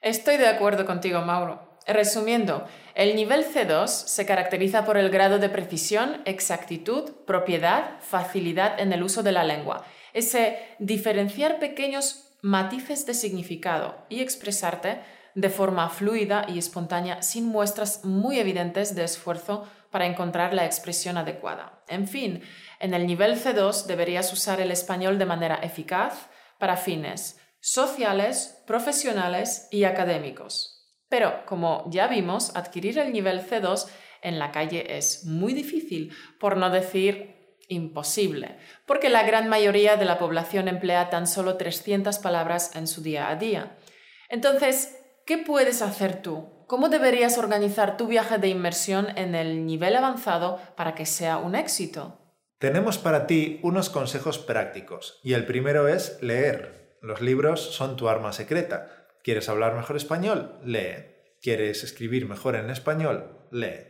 Estoy 0.00 0.38
de 0.38 0.48
acuerdo 0.48 0.86
contigo, 0.86 1.20
Mauro. 1.20 1.75
Resumiendo, 1.86 2.66
el 2.96 3.14
nivel 3.14 3.44
C2 3.44 3.86
se 3.86 4.26
caracteriza 4.26 4.84
por 4.84 4.96
el 4.96 5.08
grado 5.08 5.38
de 5.38 5.48
precisión, 5.48 6.20
exactitud, 6.24 7.12
propiedad, 7.26 8.00
facilidad 8.00 8.80
en 8.80 8.92
el 8.92 9.04
uso 9.04 9.22
de 9.22 9.30
la 9.30 9.44
lengua. 9.44 9.84
Ese 10.12 10.58
diferenciar 10.80 11.60
pequeños 11.60 12.32
matices 12.42 13.06
de 13.06 13.14
significado 13.14 14.04
y 14.08 14.20
expresarte 14.20 15.00
de 15.36 15.50
forma 15.50 15.88
fluida 15.88 16.46
y 16.48 16.58
espontánea 16.58 17.22
sin 17.22 17.46
muestras 17.46 18.04
muy 18.04 18.40
evidentes 18.40 18.94
de 18.94 19.04
esfuerzo 19.04 19.68
para 19.90 20.06
encontrar 20.06 20.54
la 20.54 20.64
expresión 20.64 21.16
adecuada. 21.18 21.84
En 21.86 22.08
fin, 22.08 22.42
en 22.80 22.94
el 22.94 23.06
nivel 23.06 23.40
C2 23.40 23.84
deberías 23.84 24.32
usar 24.32 24.60
el 24.60 24.70
español 24.70 25.18
de 25.18 25.26
manera 25.26 25.56
eficaz 25.62 26.28
para 26.58 26.76
fines 26.76 27.38
sociales, 27.60 28.62
profesionales 28.66 29.68
y 29.70 29.84
académicos. 29.84 30.75
Pero, 31.08 31.44
como 31.46 31.84
ya 31.90 32.08
vimos, 32.08 32.54
adquirir 32.56 32.98
el 32.98 33.12
nivel 33.12 33.40
C2 33.40 33.86
en 34.22 34.38
la 34.38 34.50
calle 34.50 34.96
es 34.96 35.24
muy 35.24 35.54
difícil, 35.54 36.12
por 36.40 36.56
no 36.56 36.70
decir 36.70 37.36
imposible, 37.68 38.58
porque 38.86 39.08
la 39.08 39.24
gran 39.24 39.48
mayoría 39.48 39.96
de 39.96 40.04
la 40.04 40.18
población 40.18 40.68
emplea 40.68 41.10
tan 41.10 41.26
solo 41.26 41.56
300 41.56 42.18
palabras 42.18 42.76
en 42.76 42.86
su 42.86 43.02
día 43.02 43.28
a 43.28 43.36
día. 43.36 43.76
Entonces, 44.28 44.98
¿qué 45.26 45.38
puedes 45.38 45.82
hacer 45.82 46.22
tú? 46.22 46.64
¿Cómo 46.66 46.88
deberías 46.88 47.38
organizar 47.38 47.96
tu 47.96 48.06
viaje 48.08 48.38
de 48.38 48.48
inmersión 48.48 49.08
en 49.16 49.34
el 49.34 49.66
nivel 49.66 49.94
avanzado 49.96 50.60
para 50.76 50.94
que 50.94 51.06
sea 51.06 51.38
un 51.38 51.54
éxito? 51.54 52.20
Tenemos 52.58 52.98
para 52.98 53.26
ti 53.26 53.60
unos 53.62 53.90
consejos 53.90 54.38
prácticos 54.38 55.20
y 55.22 55.34
el 55.34 55.46
primero 55.46 55.88
es 55.88 56.20
leer. 56.22 56.98
Los 57.02 57.20
libros 57.20 57.60
son 57.60 57.96
tu 57.96 58.08
arma 58.08 58.32
secreta. 58.32 59.05
¿Quieres 59.26 59.48
hablar 59.48 59.74
mejor 59.74 59.96
español? 59.96 60.56
Lee. 60.64 61.04
¿Quieres 61.42 61.82
escribir 61.82 62.28
mejor 62.28 62.54
en 62.54 62.70
español? 62.70 63.40
Lee. 63.50 63.88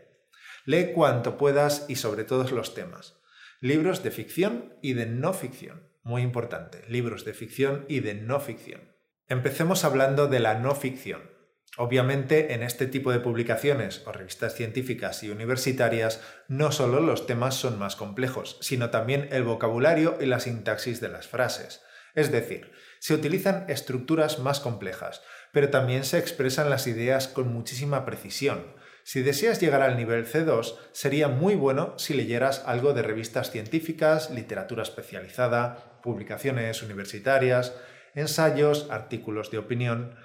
Lee 0.64 0.92
cuanto 0.94 1.36
puedas 1.36 1.84
y 1.90 1.96
sobre 1.96 2.24
todos 2.24 2.52
los 2.52 2.72
temas. 2.72 3.20
Libros 3.60 4.02
de 4.02 4.12
ficción 4.12 4.72
y 4.80 4.94
de 4.94 5.04
no 5.04 5.34
ficción. 5.34 5.90
Muy 6.02 6.22
importante, 6.22 6.84
libros 6.88 7.26
de 7.26 7.34
ficción 7.34 7.84
y 7.86 8.00
de 8.00 8.14
no 8.14 8.40
ficción. 8.40 8.96
Empecemos 9.28 9.84
hablando 9.84 10.26
de 10.26 10.40
la 10.40 10.54
no 10.54 10.74
ficción. 10.74 11.30
Obviamente, 11.76 12.54
en 12.54 12.62
este 12.62 12.86
tipo 12.86 13.12
de 13.12 13.20
publicaciones 13.20 14.04
o 14.06 14.12
revistas 14.12 14.54
científicas 14.54 15.22
y 15.22 15.28
universitarias, 15.28 16.22
no 16.48 16.72
solo 16.72 17.00
los 17.00 17.26
temas 17.26 17.56
son 17.56 17.78
más 17.78 17.94
complejos, 17.94 18.56
sino 18.62 18.88
también 18.88 19.28
el 19.32 19.42
vocabulario 19.42 20.16
y 20.18 20.24
la 20.24 20.40
sintaxis 20.40 21.02
de 21.02 21.10
las 21.10 21.28
frases. 21.28 21.82
Es 22.14 22.32
decir, 22.32 22.72
se 22.98 23.14
utilizan 23.14 23.64
estructuras 23.68 24.38
más 24.38 24.60
complejas, 24.60 25.22
pero 25.52 25.70
también 25.70 26.04
se 26.04 26.18
expresan 26.18 26.70
las 26.70 26.86
ideas 26.86 27.28
con 27.28 27.52
muchísima 27.52 28.04
precisión, 28.04 28.64
si 29.06 29.22
deseas 29.22 29.60
llegar 29.60 29.82
al 29.82 29.96
nivel 29.96 30.26
C2, 30.26 30.74
sería 30.90 31.28
muy 31.28 31.54
bueno 31.54 31.96
si 31.96 32.12
leyeras 32.12 32.64
algo 32.66 32.92
de 32.92 33.02
revistas 33.02 33.52
científicas, 33.52 34.32
literatura 34.32 34.82
especializada, 34.82 36.00
publicaciones 36.02 36.82
universitarias, 36.82 37.72
ensayos, 38.16 38.88
artículos 38.90 39.52
de 39.52 39.58
opinión, 39.58 40.16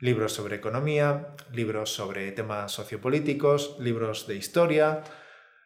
libros 0.00 0.32
sobre 0.32 0.56
economía, 0.56 1.36
libros 1.52 1.94
sobre 1.94 2.32
temas 2.32 2.72
sociopolíticos, 2.72 3.76
libros 3.78 4.26
de 4.26 4.34
historia, 4.34 5.04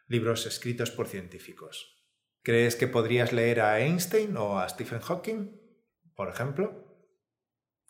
libros 0.07 0.45
escritos 0.45 0.91
por 0.91 1.07
científicos. 1.07 2.05
¿Crees 2.43 2.75
que 2.75 2.85
podrías 2.85 3.33
leer 3.33 3.61
a 3.61 3.79
Einstein 3.79 4.37
o 4.37 4.59
a 4.59 4.69
Stephen 4.69 4.99
Hawking, 4.99 5.58
por 6.19 6.27
ejemplo? 6.27 6.73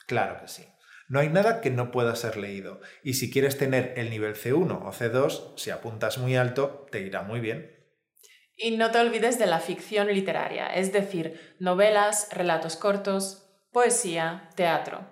Claro 0.05 0.39
que 0.39 0.47
sí. 0.47 0.63
No 1.07 1.19
hay 1.19 1.29
nada 1.29 1.61
que 1.61 1.71
no 1.71 1.89
pueda 1.89 2.15
ser 2.15 2.37
leído, 2.37 2.79
y 3.01 3.15
si 3.15 3.31
quieres 3.31 3.57
tener 3.57 3.95
el 3.97 4.11
nivel 4.11 4.35
C1 4.35 4.85
o 4.85 4.91
C2, 4.91 5.57
si 5.57 5.71
apuntas 5.71 6.19
muy 6.19 6.35
alto, 6.35 6.85
te 6.91 7.01
irá 7.01 7.23
muy 7.23 7.39
bien. 7.39 7.75
Y 8.55 8.77
no 8.77 8.91
te 8.91 8.99
olvides 8.99 9.39
de 9.39 9.47
la 9.47 9.57
ficción 9.57 10.09
literaria, 10.09 10.67
es 10.67 10.93
decir, 10.93 11.55
novelas, 11.57 12.29
relatos 12.31 12.75
cortos, 12.75 13.49
poesía, 13.71 14.51
teatro. 14.55 15.09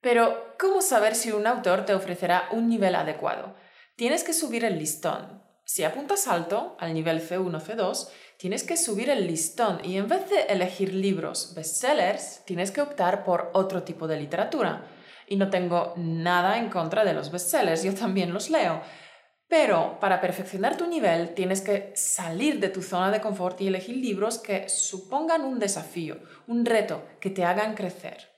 Pero, 0.00 0.54
¿cómo 0.56 0.82
saber 0.82 1.16
si 1.16 1.32
un 1.32 1.48
autor 1.48 1.84
te 1.84 1.94
ofrecerá 1.94 2.46
un 2.52 2.68
nivel 2.68 2.94
adecuado? 2.94 3.56
Tienes 3.96 4.22
que 4.22 4.32
subir 4.32 4.64
el 4.64 4.78
listón. 4.78 5.42
Si 5.64 5.82
apuntas 5.82 6.28
alto, 6.28 6.76
al 6.78 6.94
nivel 6.94 7.28
C1 7.28 7.56
o 7.56 7.60
C2, 7.60 8.08
tienes 8.42 8.64
que 8.64 8.76
subir 8.76 9.08
el 9.08 9.28
listón 9.28 9.78
y 9.84 9.96
en 9.96 10.08
vez 10.08 10.28
de 10.28 10.42
elegir 10.52 10.92
libros 10.92 11.52
bestsellers, 11.54 12.44
tienes 12.44 12.72
que 12.72 12.80
optar 12.80 13.22
por 13.22 13.52
otro 13.54 13.84
tipo 13.84 14.08
de 14.08 14.16
literatura 14.16 14.84
y 15.28 15.36
no 15.36 15.48
tengo 15.48 15.94
nada 15.96 16.58
en 16.58 16.68
contra 16.68 17.04
de 17.04 17.12
los 17.12 17.30
bestsellers, 17.30 17.84
yo 17.84 17.94
también 17.94 18.34
los 18.34 18.50
leo. 18.50 18.82
Pero 19.46 20.00
para 20.00 20.20
perfeccionar 20.20 20.76
tu 20.76 20.88
nivel 20.88 21.34
tienes 21.34 21.60
que 21.60 21.92
salir 21.94 22.58
de 22.58 22.70
tu 22.70 22.82
zona 22.82 23.12
de 23.12 23.20
confort 23.20 23.60
y 23.60 23.68
elegir 23.68 23.98
libros 23.98 24.38
que 24.38 24.68
supongan 24.68 25.44
un 25.44 25.60
desafío, 25.60 26.18
un 26.48 26.66
reto, 26.66 27.04
que 27.20 27.30
te 27.30 27.44
hagan 27.44 27.76
crecer. 27.76 28.28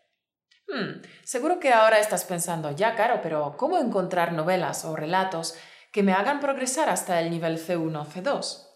Hmm, 0.69 1.01
seguro 1.23 1.59
que 1.59 1.73
ahora 1.73 1.99
estás 1.99 2.27
pensando, 2.27 2.73
ya 2.73 2.95
claro, 2.95 3.21
pero 3.23 3.57
¿cómo 3.57 3.79
encontrar 3.79 4.35
novelas 4.35 4.85
o 4.85 4.95
relatos 4.95 5.55
que 5.91 6.03
me 6.03 6.13
hagan 6.13 6.41
progresar 6.41 6.91
hasta 6.91 7.23
el 7.23 7.31
nivel 7.31 7.59
C1 7.59 7.99
o 7.99 8.05
C2? 8.05 8.74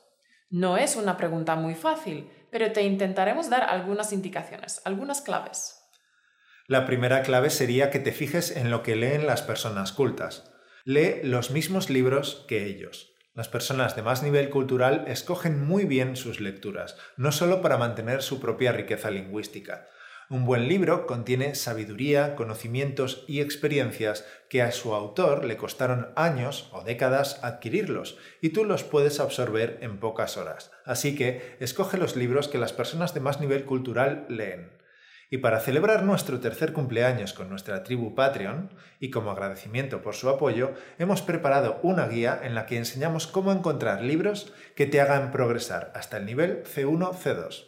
No 0.51 0.79
es 0.79 0.97
una 0.97 1.17
pregunta 1.17 1.57
muy 1.57 1.75
fácil, 1.75 2.31
pero 2.51 2.73
te 2.73 2.83
intentaremos 2.83 3.51
dar 3.51 3.65
algunas 3.65 4.13
indicaciones, 4.13 4.81
algunas 4.85 5.21
claves. 5.21 5.79
La 6.67 6.87
primera 6.87 7.23
clave 7.23 7.51
sería 7.51 7.91
que 7.91 7.99
te 7.99 8.13
fijes 8.13 8.57
en 8.57 8.71
lo 8.71 8.83
que 8.83 8.97
leen 8.97 9.27
las 9.27 9.43
personas 9.43 9.93
cultas. 9.93 10.51
Lee 10.85 11.21
los 11.23 11.51
mismos 11.51 11.91
libros 11.91 12.47
que 12.49 12.65
ellos. 12.65 13.13
Las 13.35 13.49
personas 13.49 13.95
de 13.95 14.03
más 14.03 14.23
nivel 14.23 14.49
cultural 14.49 15.05
escogen 15.07 15.65
muy 15.65 15.85
bien 15.85 16.17
sus 16.17 16.41
lecturas, 16.41 16.97
no 17.17 17.31
solo 17.31 17.61
para 17.61 17.77
mantener 17.77 18.23
su 18.23 18.41
propia 18.41 18.73
riqueza 18.73 19.11
lingüística. 19.11 19.87
Un 20.31 20.45
buen 20.45 20.69
libro 20.69 21.07
contiene 21.07 21.55
sabiduría, 21.55 22.37
conocimientos 22.37 23.25
y 23.27 23.41
experiencias 23.41 24.27
que 24.51 24.61
a 24.61 24.73
su 24.73 24.93
autor 24.95 25.47
le 25.47 25.57
costaron 25.57 26.09
años 26.17 26.69
o 26.75 26.83
décadas 26.83 27.43
adquirirlos, 27.43 28.19
y 28.43 28.51
tú 28.51 28.67
los 28.67 28.85
puedes 28.85 29.21
absorber 29.21 29.79
en 29.81 29.97
pocas 29.97 30.37
horas. 30.37 30.71
Así 30.85 31.17
que 31.17 31.57
escoge 31.61 31.97
los 31.97 32.15
libros 32.15 32.49
que 32.49 32.59
las 32.59 32.75
personas 32.75 33.15
de 33.15 33.21
más 33.21 33.41
nivel 33.41 33.65
cultural 33.65 34.27
leen. 34.29 34.69
Y 35.31 35.39
para 35.39 35.61
celebrar 35.61 36.03
nuestro 36.03 36.41
tercer 36.41 36.75
cumpleaños 36.75 37.33
con 37.33 37.49
nuestra 37.49 37.83
tribu 37.83 38.15
Patreon, 38.15 38.69
y 39.01 39.09
como 39.09 39.31
agradecimiento 39.31 40.03
por 40.03 40.15
su 40.15 40.29
apoyo, 40.29 40.73
hemos 40.99 41.23
preparado 41.23 41.81
una 41.83 42.07
guía 42.07 42.39
en 42.43 42.55
la 42.55 42.67
que 42.67 42.77
enseñamos 42.77 43.29
cómo 43.29 43.51
encontrar 43.51 44.03
libros 44.03 44.53
que 44.77 44.85
te 44.85 45.01
hagan 45.01 45.33
progresar 45.33 45.91
hasta 45.95 46.19
el 46.19 46.27
nivel 46.27 46.65
C1-C2. 46.65 47.68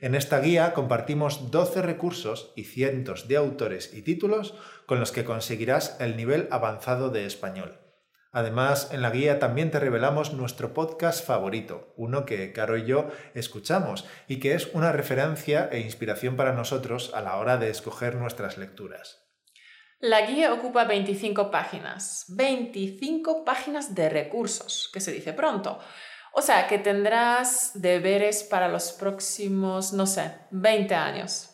En 0.00 0.14
esta 0.14 0.38
guía 0.38 0.74
compartimos 0.74 1.50
12 1.50 1.82
recursos 1.82 2.52
y 2.54 2.64
cientos 2.64 3.26
de 3.26 3.36
autores 3.36 3.92
y 3.92 4.02
títulos 4.02 4.54
con 4.86 5.00
los 5.00 5.10
que 5.10 5.24
conseguirás 5.24 5.96
el 5.98 6.16
nivel 6.16 6.46
avanzado 6.52 7.10
de 7.10 7.26
español. 7.26 7.80
Además, 8.30 8.90
en 8.92 9.02
la 9.02 9.10
guía 9.10 9.40
también 9.40 9.72
te 9.72 9.80
revelamos 9.80 10.34
nuestro 10.34 10.72
podcast 10.72 11.26
favorito, 11.26 11.94
uno 11.96 12.26
que 12.26 12.52
Caro 12.52 12.76
y 12.76 12.84
yo 12.84 13.08
escuchamos 13.34 14.06
y 14.28 14.38
que 14.38 14.54
es 14.54 14.72
una 14.74 14.92
referencia 14.92 15.68
e 15.72 15.80
inspiración 15.80 16.36
para 16.36 16.52
nosotros 16.52 17.10
a 17.14 17.20
la 17.20 17.36
hora 17.36 17.56
de 17.56 17.70
escoger 17.70 18.14
nuestras 18.14 18.56
lecturas. 18.56 19.24
La 19.98 20.26
guía 20.26 20.54
ocupa 20.54 20.84
25 20.84 21.50
páginas, 21.50 22.26
25 22.28 23.44
páginas 23.44 23.96
de 23.96 24.08
recursos, 24.08 24.90
que 24.92 25.00
se 25.00 25.10
dice 25.10 25.32
pronto. 25.32 25.80
O 26.38 26.40
sea 26.40 26.68
que 26.68 26.78
tendrás 26.78 27.72
deberes 27.74 28.44
para 28.44 28.68
los 28.68 28.92
próximos, 28.92 29.92
no 29.92 30.06
sé, 30.06 30.30
20 30.52 30.94
años. 30.94 31.50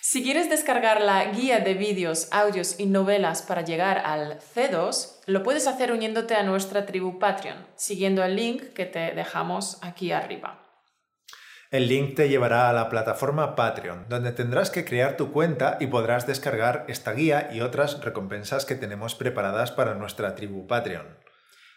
Si 0.00 0.22
quieres 0.22 0.48
descargar 0.48 1.00
la 1.00 1.24
guía 1.32 1.58
de 1.58 1.74
vídeos, 1.74 2.28
audios 2.30 2.78
y 2.78 2.86
novelas 2.86 3.42
para 3.42 3.62
llegar 3.62 3.98
al 3.98 4.38
C2, 4.38 5.22
lo 5.26 5.42
puedes 5.42 5.66
hacer 5.66 5.90
uniéndote 5.90 6.36
a 6.36 6.44
nuestra 6.44 6.86
tribu 6.86 7.18
Patreon, 7.18 7.66
siguiendo 7.74 8.22
el 8.22 8.36
link 8.36 8.72
que 8.72 8.86
te 8.86 9.10
dejamos 9.16 9.78
aquí 9.82 10.12
arriba. 10.12 10.64
El 11.72 11.88
link 11.88 12.14
te 12.14 12.28
llevará 12.28 12.70
a 12.70 12.72
la 12.72 12.88
plataforma 12.88 13.56
Patreon, 13.56 14.06
donde 14.08 14.30
tendrás 14.30 14.70
que 14.70 14.84
crear 14.84 15.16
tu 15.16 15.32
cuenta 15.32 15.76
y 15.80 15.88
podrás 15.88 16.28
descargar 16.28 16.84
esta 16.86 17.14
guía 17.14 17.50
y 17.52 17.62
otras 17.62 18.00
recompensas 18.04 18.64
que 18.64 18.76
tenemos 18.76 19.16
preparadas 19.16 19.72
para 19.72 19.94
nuestra 19.94 20.36
tribu 20.36 20.68
Patreon. 20.68 21.18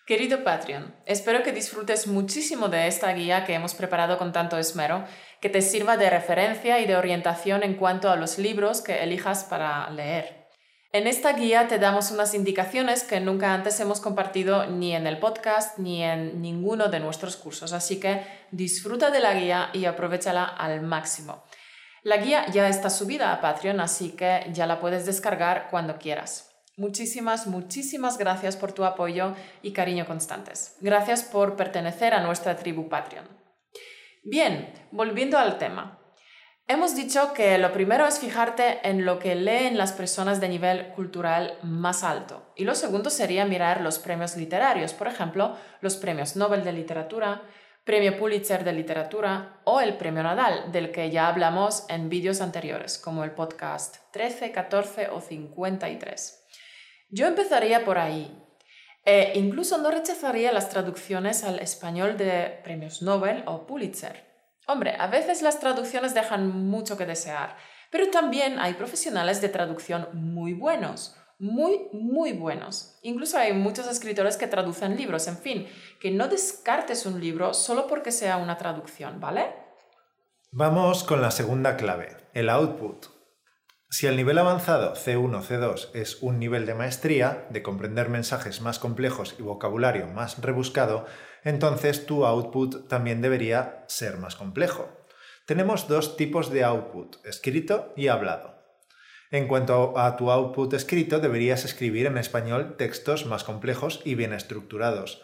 Querido 0.05 0.43
Patreon, 0.43 0.93
espero 1.05 1.43
que 1.43 1.53
disfrutes 1.53 2.07
muchísimo 2.07 2.67
de 2.67 2.87
esta 2.87 3.13
guía 3.13 3.45
que 3.45 3.53
hemos 3.53 3.73
preparado 3.73 4.17
con 4.17 4.33
tanto 4.33 4.57
esmero, 4.57 5.05
que 5.39 5.47
te 5.47 5.61
sirva 5.61 5.95
de 5.95 6.09
referencia 6.09 6.81
y 6.81 6.85
de 6.85 6.97
orientación 6.97 7.63
en 7.63 7.75
cuanto 7.75 8.09
a 8.09 8.17
los 8.17 8.37
libros 8.37 8.81
que 8.81 9.01
elijas 9.01 9.45
para 9.45 9.89
leer. 9.91 10.49
En 10.91 11.07
esta 11.07 11.31
guía 11.31 11.69
te 11.69 11.79
damos 11.79 12.11
unas 12.11 12.33
indicaciones 12.33 13.05
que 13.05 13.21
nunca 13.21 13.53
antes 13.53 13.79
hemos 13.79 14.01
compartido 14.01 14.65
ni 14.67 14.93
en 14.93 15.07
el 15.07 15.19
podcast 15.19 15.77
ni 15.79 16.03
en 16.03 16.41
ninguno 16.41 16.89
de 16.89 16.99
nuestros 16.99 17.37
cursos, 17.37 17.71
así 17.71 18.01
que 18.01 18.23
disfruta 18.51 19.09
de 19.09 19.21
la 19.21 19.33
guía 19.33 19.69
y 19.71 19.85
aprovechala 19.85 20.43
al 20.43 20.81
máximo. 20.81 21.45
La 22.03 22.17
guía 22.17 22.45
ya 22.51 22.67
está 22.67 22.89
subida 22.89 23.31
a 23.31 23.39
Patreon, 23.39 23.79
así 23.79 24.11
que 24.17 24.47
ya 24.51 24.67
la 24.67 24.81
puedes 24.81 25.05
descargar 25.05 25.69
cuando 25.71 25.97
quieras. 25.97 26.52
Muchísimas, 26.75 27.45
muchísimas 27.45 28.17
gracias 28.17 28.57
por 28.57 28.71
tu 28.71 28.83
apoyo 28.83 29.35
y 29.61 29.73
cariño 29.73 30.05
constantes. 30.07 30.75
Gracias 30.81 31.23
por 31.23 31.55
pertenecer 31.55 32.13
a 32.13 32.21
nuestra 32.21 32.55
tribu 32.55 32.89
Patreon. 32.89 33.27
Bien, 34.23 34.73
volviendo 34.91 35.37
al 35.37 35.57
tema. 35.57 35.99
Hemos 36.65 36.95
dicho 36.95 37.33
que 37.33 37.57
lo 37.57 37.73
primero 37.73 38.07
es 38.07 38.19
fijarte 38.19 38.79
en 38.87 39.05
lo 39.05 39.19
que 39.19 39.35
leen 39.35 39.77
las 39.77 39.91
personas 39.91 40.39
de 40.39 40.47
nivel 40.47 40.87
cultural 40.95 41.57
más 41.61 42.03
alto 42.03 42.53
y 42.55 42.63
lo 42.63 42.73
segundo 42.73 43.09
sería 43.09 43.45
mirar 43.45 43.81
los 43.81 43.99
premios 43.99 44.37
literarios, 44.37 44.93
por 44.93 45.07
ejemplo, 45.07 45.57
los 45.81 45.97
premios 45.97 46.37
Nobel 46.37 46.63
de 46.63 46.71
Literatura, 46.71 47.41
Premio 47.83 48.17
Pulitzer 48.17 48.63
de 48.63 48.71
Literatura 48.71 49.59
o 49.65 49.81
el 49.81 49.97
Premio 49.97 50.23
Nadal, 50.23 50.71
del 50.71 50.91
que 50.91 51.11
ya 51.11 51.27
hablamos 51.27 51.85
en 51.89 52.07
vídeos 52.07 52.39
anteriores, 52.39 52.97
como 52.97 53.25
el 53.25 53.31
podcast 53.31 53.97
13, 54.11 54.53
14 54.53 55.09
o 55.09 55.19
53. 55.19 56.42
Yo 57.15 57.27
empezaría 57.27 57.85
por 57.85 57.99
ahí. 57.99 58.35
E 59.05 59.33
incluso 59.35 59.77
no 59.77 59.91
rechazaría 59.91 60.51
las 60.51 60.69
traducciones 60.69 61.43
al 61.43 61.59
español 61.59 62.17
de 62.17 62.59
premios 62.63 63.03
Nobel 63.03 63.43
o 63.45 63.67
Pulitzer. 63.67 64.23
Hombre, 64.65 64.95
a 64.97 65.05
veces 65.05 65.43
las 65.43 65.59
traducciones 65.59 66.15
dejan 66.15 66.47
mucho 66.47 66.97
que 66.97 67.05
desear, 67.05 67.55
pero 67.91 68.09
también 68.09 68.57
hay 68.57 68.73
profesionales 68.73 69.41
de 69.41 69.49
traducción 69.49 70.07
muy 70.13 70.53
buenos, 70.53 71.15
muy, 71.37 71.87
muy 71.91 72.33
buenos. 72.33 72.97
Incluso 73.03 73.37
hay 73.37 73.53
muchos 73.53 73.87
escritores 73.87 74.35
que 74.35 74.47
traducen 74.47 74.97
libros, 74.97 75.27
en 75.27 75.37
fin, 75.37 75.67
que 75.99 76.09
no 76.09 76.27
descartes 76.27 77.05
un 77.05 77.19
libro 77.19 77.53
solo 77.53 77.85
porque 77.85 78.11
sea 78.11 78.37
una 78.37 78.57
traducción, 78.57 79.19
¿vale? 79.19 79.53
Vamos 80.51 81.03
con 81.03 81.21
la 81.21 81.29
segunda 81.29 81.77
clave, 81.77 82.17
el 82.33 82.49
output. 82.49 83.12
Si 83.93 84.07
el 84.07 84.15
nivel 84.15 84.39
avanzado 84.39 84.95
C1, 84.95 85.43
C2 85.43 85.89
es 85.93 86.17
un 86.23 86.39
nivel 86.39 86.65
de 86.65 86.73
maestría, 86.73 87.45
de 87.51 87.61
comprender 87.61 88.09
mensajes 88.09 88.59
más 88.59 88.79
complejos 88.79 89.35
y 89.37 89.43
vocabulario 89.43 90.07
más 90.07 90.41
rebuscado, 90.41 91.05
entonces 91.43 92.07
tu 92.07 92.25
output 92.25 92.87
también 92.87 93.21
debería 93.21 93.85
ser 93.87 94.17
más 94.17 94.35
complejo. 94.35 94.89
Tenemos 95.45 95.87
dos 95.87 96.17
tipos 96.17 96.49
de 96.49 96.63
output, 96.63 97.23
escrito 97.23 97.93
y 97.95 98.07
hablado. 98.07 98.55
En 99.29 99.47
cuanto 99.47 99.95
a 99.99 100.17
tu 100.17 100.31
output 100.31 100.73
escrito, 100.73 101.19
deberías 101.19 101.63
escribir 101.63 102.07
en 102.07 102.17
español 102.17 102.73
textos 102.77 103.27
más 103.27 103.43
complejos 103.43 104.01
y 104.03 104.15
bien 104.15 104.33
estructurados 104.33 105.21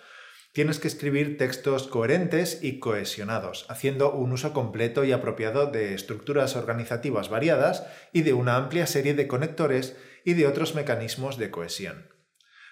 Tienes 0.51 0.79
que 0.79 0.87
escribir 0.87 1.37
textos 1.37 1.87
coherentes 1.87 2.63
y 2.63 2.79
cohesionados, 2.79 3.67
haciendo 3.69 4.13
un 4.13 4.31
uso 4.31 4.51
completo 4.51 5.03
y 5.03 5.11
apropiado 5.11 5.67
de 5.67 5.93
estructuras 5.93 6.55
organizativas 6.55 7.29
variadas 7.29 7.85
y 8.13 8.23
de 8.23 8.33
una 8.33 8.55
amplia 8.55 8.87
serie 8.87 9.13
de 9.13 9.27
conectores 9.27 9.95
y 10.25 10.33
de 10.33 10.47
otros 10.47 10.73
mecanismos 10.73 11.37
de 11.37 11.51
cohesión. 11.51 12.09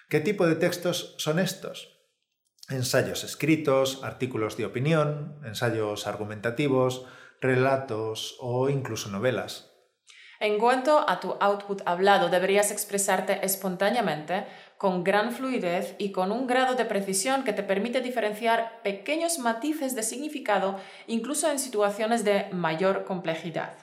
¿Qué 0.08 0.20
tipo 0.20 0.46
de 0.46 0.56
textos 0.56 1.14
son 1.18 1.38
estos? 1.38 1.98
Ensayos 2.68 3.24
escritos, 3.24 4.02
artículos 4.02 4.56
de 4.56 4.66
opinión, 4.66 5.40
ensayos 5.44 6.06
argumentativos, 6.06 7.06
relatos 7.40 8.36
o 8.40 8.68
incluso 8.68 9.08
novelas. 9.08 9.72
En 10.40 10.58
cuanto 10.58 11.04
a 11.08 11.18
tu 11.18 11.36
output 11.40 11.82
hablado, 11.84 12.28
deberías 12.28 12.70
expresarte 12.70 13.44
espontáneamente 13.44 14.46
con 14.78 15.02
gran 15.02 15.32
fluidez 15.32 15.96
y 15.98 16.12
con 16.12 16.30
un 16.30 16.46
grado 16.46 16.76
de 16.76 16.84
precisión 16.84 17.42
que 17.42 17.52
te 17.52 17.64
permite 17.64 18.00
diferenciar 18.00 18.80
pequeños 18.82 19.38
matices 19.40 19.94
de 19.94 20.04
significado 20.04 20.78
incluso 21.08 21.50
en 21.50 21.58
situaciones 21.58 22.24
de 22.24 22.48
mayor 22.52 23.04
complejidad. 23.04 23.74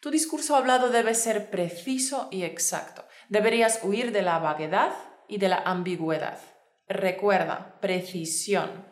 Tu 0.00 0.10
discurso 0.10 0.56
hablado 0.56 0.90
debe 0.90 1.14
ser 1.14 1.48
preciso 1.48 2.28
y 2.32 2.42
exacto. 2.42 3.04
Deberías 3.28 3.80
huir 3.84 4.10
de 4.10 4.22
la 4.22 4.40
vaguedad 4.40 4.92
y 5.28 5.38
de 5.38 5.48
la 5.48 5.58
ambigüedad. 5.58 6.40
Recuerda, 6.88 7.78
precisión. 7.80 8.84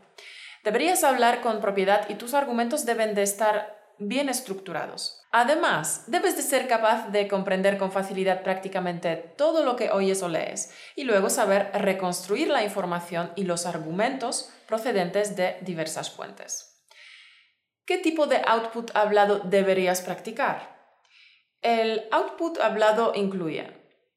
Deberías 0.62 1.02
hablar 1.02 1.40
con 1.40 1.60
propiedad 1.60 2.08
y 2.08 2.14
tus 2.14 2.32
argumentos 2.32 2.86
deben 2.86 3.16
de 3.16 3.24
estar 3.24 3.76
bien 3.98 4.28
estructurados. 4.28 5.19
Además, 5.32 6.04
debes 6.08 6.36
de 6.36 6.42
ser 6.42 6.66
capaz 6.66 7.08
de 7.08 7.28
comprender 7.28 7.78
con 7.78 7.92
facilidad 7.92 8.42
prácticamente 8.42 9.16
todo 9.16 9.64
lo 9.64 9.76
que 9.76 9.90
oyes 9.90 10.22
o 10.22 10.28
lees 10.28 10.72
y 10.96 11.04
luego 11.04 11.30
saber 11.30 11.70
reconstruir 11.72 12.48
la 12.48 12.64
información 12.64 13.32
y 13.36 13.44
los 13.44 13.64
argumentos 13.64 14.50
procedentes 14.66 15.36
de 15.36 15.56
diversas 15.60 16.10
fuentes. 16.10 16.84
¿Qué 17.84 17.98
tipo 17.98 18.26
de 18.26 18.42
output 18.44 18.90
hablado 18.94 19.38
deberías 19.38 20.00
practicar? 20.00 20.80
El 21.62 22.08
output 22.10 22.58
hablado 22.58 23.12
incluye 23.14 23.72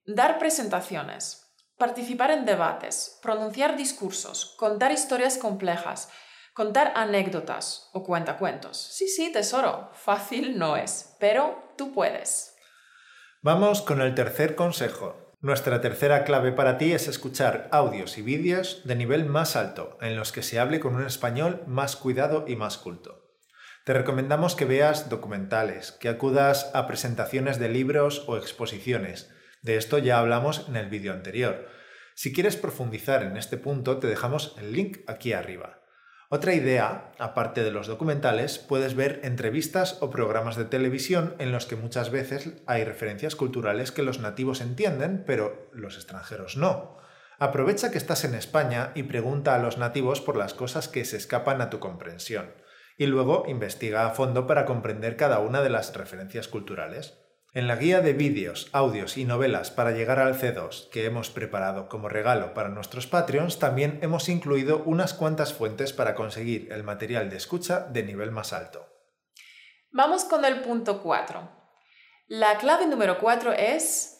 dar 0.05 0.39
presentaciones, 0.39 1.53
participar 1.77 2.31
en 2.31 2.45
debates, 2.45 3.19
pronunciar 3.21 3.75
discursos, 3.77 4.55
contar 4.57 4.91
historias 4.91 5.37
complejas, 5.37 6.09
Contar 6.53 6.93
anécdotas 6.95 7.89
o 7.93 8.03
cuentacuentos. 8.03 8.77
Sí, 8.77 9.07
sí, 9.07 9.31
tesoro, 9.31 9.89
fácil 9.93 10.59
no 10.59 10.77
es, 10.77 11.15
pero 11.19 11.73
tú 11.79 11.91
puedes. 11.91 12.55
Vamos 13.41 13.81
con 13.81 14.01
el 14.01 14.13
tercer 14.13 14.53
consejo. 14.53 15.33
Nuestra 15.41 15.81
tercera 15.81 16.23
clave 16.23 16.51
para 16.51 16.77
ti 16.77 16.93
es 16.93 17.07
escuchar 17.07 17.69
audios 17.71 18.19
y 18.19 18.21
vídeos 18.21 18.83
de 18.85 18.95
nivel 18.95 19.25
más 19.25 19.55
alto, 19.55 19.97
en 19.99 20.15
los 20.15 20.31
que 20.31 20.43
se 20.43 20.59
hable 20.59 20.79
con 20.79 20.93
un 20.93 21.07
español 21.07 21.63
más 21.65 21.95
cuidado 21.95 22.45
y 22.47 22.55
más 22.55 22.77
culto. 22.77 23.35
Te 23.83 23.93
recomendamos 23.93 24.55
que 24.55 24.65
veas 24.65 25.09
documentales, 25.09 25.91
que 25.91 26.07
acudas 26.07 26.69
a 26.75 26.85
presentaciones 26.85 27.57
de 27.57 27.69
libros 27.69 28.25
o 28.27 28.37
exposiciones. 28.37 29.33
De 29.63 29.75
esto 29.75 29.97
ya 29.97 30.19
hablamos 30.19 30.67
en 30.69 30.75
el 30.75 30.87
vídeo 30.87 31.13
anterior. 31.13 31.67
Si 32.13 32.31
quieres 32.31 32.57
profundizar 32.57 33.23
en 33.23 33.37
este 33.37 33.57
punto, 33.57 33.97
te 33.97 34.05
dejamos 34.05 34.55
el 34.59 34.71
link 34.71 34.99
aquí 35.07 35.33
arriba. 35.33 35.82
Otra 36.35 36.55
idea, 36.55 37.11
aparte 37.19 37.63
de 37.63 37.69
los 37.69 37.85
documentales, 37.85 38.57
puedes 38.57 38.95
ver 38.95 39.19
entrevistas 39.21 39.99
o 40.01 40.09
programas 40.09 40.55
de 40.55 40.65
televisión 40.65 41.35
en 41.37 41.51
los 41.51 41.67
que 41.67 41.75
muchas 41.75 42.09
veces 42.09 42.49
hay 42.65 42.83
referencias 42.83 43.35
culturales 43.35 43.91
que 43.91 44.01
los 44.01 44.17
nativos 44.17 44.59
entienden, 44.59 45.25
pero 45.27 45.69
los 45.73 45.95
extranjeros 45.95 46.57
no. 46.57 46.97
Aprovecha 47.37 47.91
que 47.91 47.99
estás 47.99 48.25
en 48.25 48.33
España 48.33 48.93
y 48.95 49.03
pregunta 49.03 49.53
a 49.53 49.59
los 49.59 49.77
nativos 49.77 50.21
por 50.21 50.35
las 50.35 50.55
cosas 50.55 50.87
que 50.87 51.05
se 51.05 51.17
escapan 51.17 51.61
a 51.61 51.69
tu 51.69 51.77
comprensión, 51.77 52.51
y 52.97 53.05
luego 53.05 53.43
investiga 53.47 54.07
a 54.07 54.15
fondo 54.15 54.47
para 54.47 54.65
comprender 54.65 55.15
cada 55.17 55.37
una 55.37 55.61
de 55.61 55.69
las 55.69 55.95
referencias 55.95 56.47
culturales. 56.47 57.22
En 57.55 57.67
la 57.67 57.75
guía 57.75 58.01
de 58.01 58.13
vídeos, 58.13 58.67
audios 58.71 59.15
y 59.15 59.25
novelas 59.25 59.69
para 59.69 59.91
llegar 59.91 60.17
al 60.17 60.33
C2 60.33 60.89
que 60.89 61.05
hemos 61.05 61.29
preparado 61.29 61.87
como 61.87 62.09
regalo 62.09 62.55
para 62.55 62.69
nuestros 62.69 63.05
Patreons, 63.05 63.59
también 63.59 63.99
hemos 64.01 64.27
incluido 64.27 64.81
unas 64.85 65.13
cuantas 65.13 65.53
fuentes 65.53 65.93
para 65.93 66.15
conseguir 66.15 66.73
el 66.73 66.81
material 66.81 67.29
de 67.29 67.37
escucha 67.37 67.81
de 67.81 68.01
nivel 68.01 68.31
más 68.31 68.53
alto. 68.53 68.87
Vamos 69.91 70.25
con 70.25 70.45
el 70.45 70.61
punto 70.61 71.03
4. 71.03 71.47
La 72.25 72.57
clave 72.57 72.87
número 72.87 73.19
4 73.19 73.53
es 73.53 74.19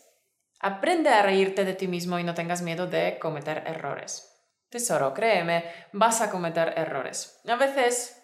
aprende 0.59 1.09
a 1.09 1.23
reírte 1.23 1.65
de 1.65 1.73
ti 1.73 1.87
mismo 1.87 2.19
y 2.19 2.23
no 2.23 2.35
tengas 2.35 2.61
miedo 2.61 2.85
de 2.85 3.17
cometer 3.17 3.63
errores. 3.65 4.29
Tesoro, 4.69 5.11
créeme, 5.11 5.65
vas 5.91 6.21
a 6.21 6.29
cometer 6.29 6.75
errores. 6.77 7.41
A 7.47 7.55
veces 7.55 8.15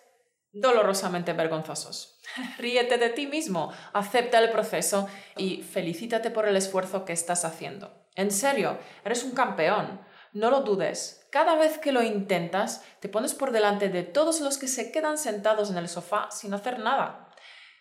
dolorosamente 0.52 1.34
vergonzosos. 1.34 2.18
Ríete 2.57 2.97
de 2.97 3.09
ti 3.09 3.27
mismo, 3.27 3.71
acepta 3.93 4.39
el 4.39 4.51
proceso 4.51 5.07
y 5.37 5.63
felicítate 5.63 6.31
por 6.31 6.47
el 6.47 6.55
esfuerzo 6.55 7.05
que 7.05 7.13
estás 7.13 7.45
haciendo. 7.45 7.93
En 8.15 8.31
serio, 8.31 8.77
eres 9.05 9.23
un 9.23 9.31
campeón. 9.31 10.01
No 10.33 10.51
lo 10.51 10.61
dudes. 10.61 11.25
Cada 11.31 11.55
vez 11.55 11.77
que 11.77 11.91
lo 11.91 12.03
intentas, 12.03 12.83
te 12.99 13.09
pones 13.09 13.33
por 13.33 13.51
delante 13.51 13.89
de 13.89 14.03
todos 14.03 14.41
los 14.41 14.57
que 14.57 14.67
se 14.67 14.91
quedan 14.91 15.17
sentados 15.17 15.71
en 15.71 15.77
el 15.77 15.89
sofá 15.89 16.29
sin 16.31 16.53
hacer 16.53 16.79
nada. 16.79 17.29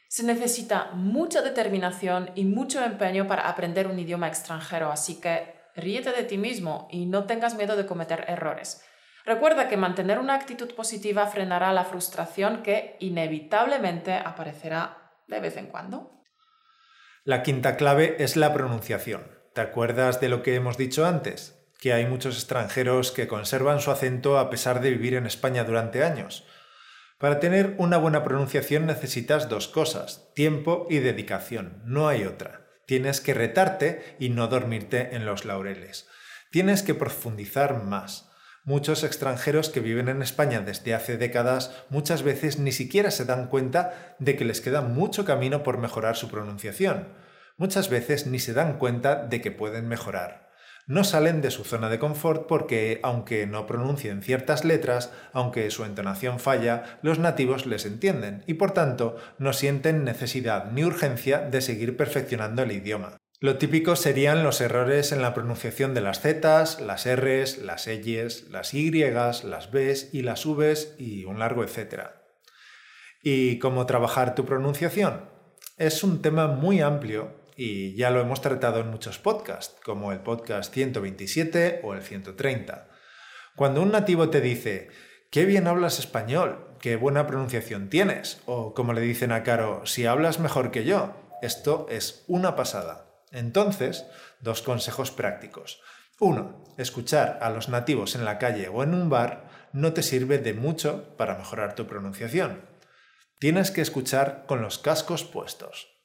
Se 0.09 0.23
necesita 0.23 0.93
mucha 0.95 1.43
determinación 1.43 2.31
y 2.35 2.45
mucho 2.45 2.83
empeño 2.83 3.27
para 3.27 3.49
aprender 3.49 3.87
un 3.87 3.99
idioma 3.99 4.29
extranjero, 4.29 4.91
así 4.91 5.21
que 5.21 5.55
ríete 5.77 6.13
de 6.13 6.25
ti 6.25 6.39
mismo 6.39 6.89
y 6.91 7.05
no 7.05 7.25
tengas 7.25 7.55
miedo 7.55 7.77
de 7.77 7.85
cometer 7.85 8.25
errores. 8.29 8.83
Recuerda 9.29 9.69
que 9.69 9.77
mantener 9.77 10.19
una 10.19 10.33
actitud 10.33 10.75
positiva 10.75 11.27
frenará 11.27 11.75
la 11.75 11.85
frustración 11.85 12.63
que 12.63 12.97
inevitablemente 12.99 14.15
aparecerá 14.15 15.13
de 15.27 15.39
vez 15.39 15.59
en 15.59 15.67
cuando. 15.67 16.25
La 17.25 17.43
quinta 17.43 17.77
clave 17.77 18.17
es 18.21 18.37
la 18.37 18.55
pronunciación. 18.55 19.31
¿Te 19.53 19.61
acuerdas 19.61 20.23
de 20.23 20.31
lo 20.31 20.43
que 20.43 20.55
hemos 20.55 20.79
dicho 20.79 21.05
antes? 21.05 21.63
Que 21.79 21.93
hay 21.93 22.07
muchos 22.07 22.37
extranjeros 22.37 23.13
que 23.13 23.29
conservan 23.29 23.81
su 23.81 23.91
acento 23.91 24.39
a 24.39 24.49
pesar 24.49 24.81
de 24.81 24.93
vivir 24.93 25.13
en 25.13 25.27
España 25.27 25.63
durante 25.65 26.03
años. 26.03 26.47
Para 27.19 27.39
tener 27.39 27.75
una 27.77 27.99
buena 27.99 28.25
pronunciación 28.25 28.87
necesitas 28.87 29.51
dos 29.51 29.69
cosas, 29.69 30.33
tiempo 30.35 30.87
y 30.89 31.01
dedicación, 31.01 31.83
no 31.85 32.09
hay 32.09 32.25
otra. 32.25 32.67
Tienes 32.87 33.21
que 33.21 33.35
retarte 33.35 34.17
y 34.19 34.31
no 34.31 34.49
dormirte 34.49 35.15
en 35.15 35.27
los 35.27 35.45
laureles. 35.45 36.09
Tienes 36.51 36.83
que 36.83 36.95
profundizar 36.95 37.85
más. 37.85 38.28
Muchos 38.69 39.03
extranjeros 39.03 39.71
que 39.71 39.81
viven 39.81 40.11
en 40.11 40.21
España 40.21 40.61
desde 40.61 40.93
hace 40.93 41.17
décadas 41.17 41.75
muchas 41.89 42.23
veces 42.23 42.59
ni 42.59 42.71
siquiera 42.71 43.11
se 43.11 43.25
dan 43.25 43.47
cuenta 43.47 44.15
de 44.19 44.37
que 44.37 44.45
les 44.45 44.61
queda 44.61 44.83
mucho 44.83 45.25
camino 45.25 45.63
por 45.63 45.79
mejorar 45.79 46.17
su 46.17 46.29
pronunciación. 46.29 47.09
Muchas 47.57 47.89
veces 47.89 48.27
ni 48.27 48.39
se 48.39 48.53
dan 48.53 48.77
cuenta 48.77 49.25
de 49.25 49.41
que 49.41 49.53
pueden 49.53 49.89
mejorar. 49.89 50.51
No 50.87 51.03
salen 51.03 51.41
de 51.41 51.51
su 51.51 51.65
zona 51.65 51.89
de 51.89 51.99
confort 51.99 52.47
porque, 52.47 53.01
aunque 53.03 53.47
no 53.47 53.67
pronuncien 53.67 54.21
ciertas 54.21 54.67
letras, 54.67 55.15
aunque 55.33 55.71
su 55.71 55.87
entonación 55.87 56.39
falla, 56.39 56.99
los 57.01 57.19
nativos 57.19 57.65
les 57.65 57.87
entienden 57.87 58.45
y 58.47 58.53
por 58.55 58.73
tanto 58.73 59.17
no 59.39 59.55
sienten 59.55 60.05
necesidad 60.05 60.71
ni 60.73 60.85
urgencia 60.85 61.39
de 61.39 61.63
seguir 61.63 61.97
perfeccionando 61.97 62.65
el 62.65 62.73
idioma. 62.73 63.17
Lo 63.41 63.57
típico 63.57 63.95
serían 63.95 64.43
los 64.43 64.61
errores 64.61 65.13
en 65.13 65.23
la 65.23 65.33
pronunciación 65.33 65.95
de 65.95 66.01
las 66.01 66.21
Z, 66.21 66.65
las 66.81 67.07
Rs, 67.07 67.59
las 67.59 67.87
Ys, 67.87 68.51
las 68.51 68.75
Y, 68.75 68.91
las 68.91 69.71
Bs 69.71 70.13
y 70.13 70.23
las 70.23 70.45
Vs 70.45 70.97
y 70.99 71.25
un 71.25 71.39
largo 71.39 71.63
etcétera. 71.63 72.21
¿Y 73.23 73.61
cómo 73.61 73.87
trabajar 73.87 74.35
tu 74.35 74.45
pronunciación? 74.45 75.31
Es 75.77 76.03
un 76.03 76.21
tema 76.21 76.49
muy 76.49 76.81
amplio 76.81 77.37
y 77.57 77.95
ya 77.95 78.11
lo 78.11 78.21
hemos 78.21 78.41
tratado 78.41 78.81
en 78.81 78.91
muchos 78.91 79.21
podcasts, 79.21 79.77
como 79.85 80.11
el 80.11 80.19
podcast 80.19 80.75
127 80.75 81.83
o 81.85 81.95
el 81.95 82.03
130. 82.03 82.89
Cuando 83.55 83.83
un 83.83 83.93
nativo 83.93 84.31
te 84.31 84.41
dice, 84.41 84.89
qué 85.31 85.45
bien 85.45 85.69
hablas 85.69 86.01
español, 86.01 86.75
qué 86.81 86.97
buena 86.97 87.29
pronunciación 87.29 87.89
tienes, 87.89 88.41
o 88.47 88.75
como 88.75 88.95
le 88.95 89.01
dicen 89.01 89.31
a 89.31 89.45
Caro, 89.45 89.87
si 89.87 90.07
hablas 90.07 90.41
mejor 90.41 90.73
que 90.73 90.85
yo, 90.85 91.15
esto 91.41 91.87
es 91.89 92.25
una 92.27 92.57
pasada. 92.57 93.08
Entonces, 93.33 94.07
dos 94.41 94.63
consejos 94.63 95.11
prácticos. 95.11 95.81
Uno, 96.21 96.65
escuchar 96.77 97.39
a 97.43 97.51
los 97.51 97.69
nativos 97.69 98.15
en 98.15 98.25
la 98.25 98.39
calle 98.39 98.69
o 98.69 98.83
en 98.83 98.95
un 98.95 99.09
bar 99.09 99.49
no 99.73 99.93
te 99.93 100.03
sirve 100.03 100.39
de 100.39 100.55
mucho 100.55 101.17
para 101.17 101.37
mejorar 101.37 101.75
tu 101.75 101.87
pronunciación. 101.87 102.63
Tienes 103.39 103.71
que 103.71 103.83
escuchar 103.83 104.45
con 104.47 104.63
los 104.63 104.79
cascos 104.79 105.25
puestos. 105.25 105.99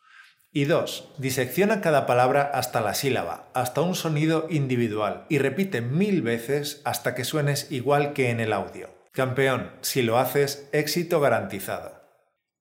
Y 0.51 0.65
dos, 0.65 1.09
disecciona 1.17 1.81
cada 1.81 2.05
palabra 2.05 2.43
hasta 2.53 2.79
la 2.79 2.93
sílaba, 2.93 3.49
hasta 3.55 3.81
un 3.81 3.95
sonido 3.95 4.45
individual 4.51 5.25
y 5.29 5.39
repite 5.39 5.81
mil 5.81 6.21
veces 6.21 6.81
hasta 6.85 7.15
que 7.15 7.23
suenes 7.23 7.71
igual 7.71 8.13
que 8.13 8.29
en 8.29 8.39
el 8.39 8.53
audio. 8.53 8.89
Campeón, 9.13 9.71
si 9.81 10.03
lo 10.03 10.19
haces, 10.19 10.69
éxito 10.71 11.19
garantizado. 11.19 12.03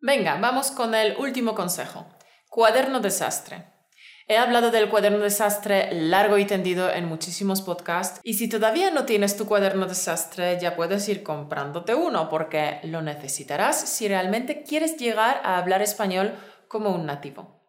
Venga, 0.01 0.41
vamos 0.41 0.71
con 0.71 0.95
el 0.95 1.17
último 1.19 1.55
consejo. 1.55 2.07
Cuaderno 2.49 3.01
desastre. 3.01 3.72
He 4.29 4.37
hablado 4.37 4.71
del 4.71 4.89
cuaderno 4.89 5.19
desastre 5.19 5.93
largo 5.93 6.39
y 6.39 6.45
tendido 6.45 6.91
en 6.91 7.07
muchísimos 7.07 7.61
podcasts 7.61 8.21
y 8.23 8.35
si 8.35 8.49
todavía 8.49 8.91
no 8.91 9.05
tienes 9.05 9.37
tu 9.37 9.47
cuaderno 9.47 9.87
desastre 9.87 10.59
ya 10.61 10.77
puedes 10.77 11.09
ir 11.09 11.23
comprándote 11.23 11.95
uno 11.95 12.29
porque 12.29 12.79
lo 12.85 13.03
necesitarás 13.03 13.81
si 13.81 14.07
realmente 14.07 14.63
quieres 14.63 14.97
llegar 14.97 15.41
a 15.43 15.59
hablar 15.59 15.83
español 15.83 16.35
como 16.69 16.91
un 16.91 17.05
nativo. 17.05 17.67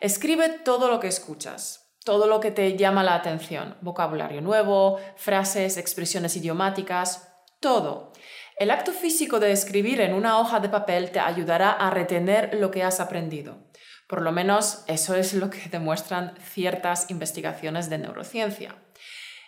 Escribe 0.00 0.48
todo 0.50 0.88
lo 0.88 1.00
que 1.00 1.08
escuchas, 1.08 1.96
todo 2.04 2.26
lo 2.26 2.38
que 2.40 2.50
te 2.50 2.76
llama 2.76 3.02
la 3.02 3.14
atención, 3.14 3.78
vocabulario 3.80 4.42
nuevo, 4.42 5.00
frases, 5.16 5.78
expresiones 5.78 6.36
idiomáticas, 6.36 7.32
todo. 7.60 8.12
El 8.58 8.70
acto 8.70 8.92
físico 8.92 9.40
de 9.40 9.52
escribir 9.52 10.02
en 10.02 10.12
una 10.12 10.38
hoja 10.38 10.60
de 10.60 10.68
papel 10.68 11.10
te 11.10 11.18
ayudará 11.18 11.72
a 11.72 11.88
retener 11.88 12.54
lo 12.54 12.70
que 12.70 12.82
has 12.82 13.00
aprendido. 13.00 13.63
Por 14.08 14.22
lo 14.22 14.32
menos 14.32 14.84
eso 14.86 15.14
es 15.14 15.34
lo 15.34 15.50
que 15.50 15.68
demuestran 15.70 16.34
ciertas 16.38 17.10
investigaciones 17.10 17.88
de 17.88 17.98
neurociencia. 17.98 18.76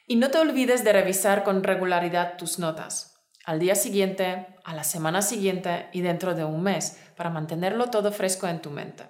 Y 0.06 0.16
no 0.16 0.30
te 0.30 0.38
olvides 0.38 0.84
de 0.84 0.92
revisar 0.92 1.44
con 1.44 1.62
regularidad 1.62 2.36
tus 2.36 2.58
notas, 2.58 3.16
al 3.44 3.58
día 3.58 3.74
siguiente, 3.74 4.46
a 4.64 4.74
la 4.74 4.84
semana 4.84 5.22
siguiente 5.22 5.88
y 5.92 6.00
dentro 6.00 6.34
de 6.34 6.44
un 6.44 6.62
mes, 6.62 6.98
para 7.16 7.30
mantenerlo 7.30 7.90
todo 7.90 8.12
fresco 8.12 8.46
en 8.48 8.60
tu 8.60 8.70
mente. 8.70 9.04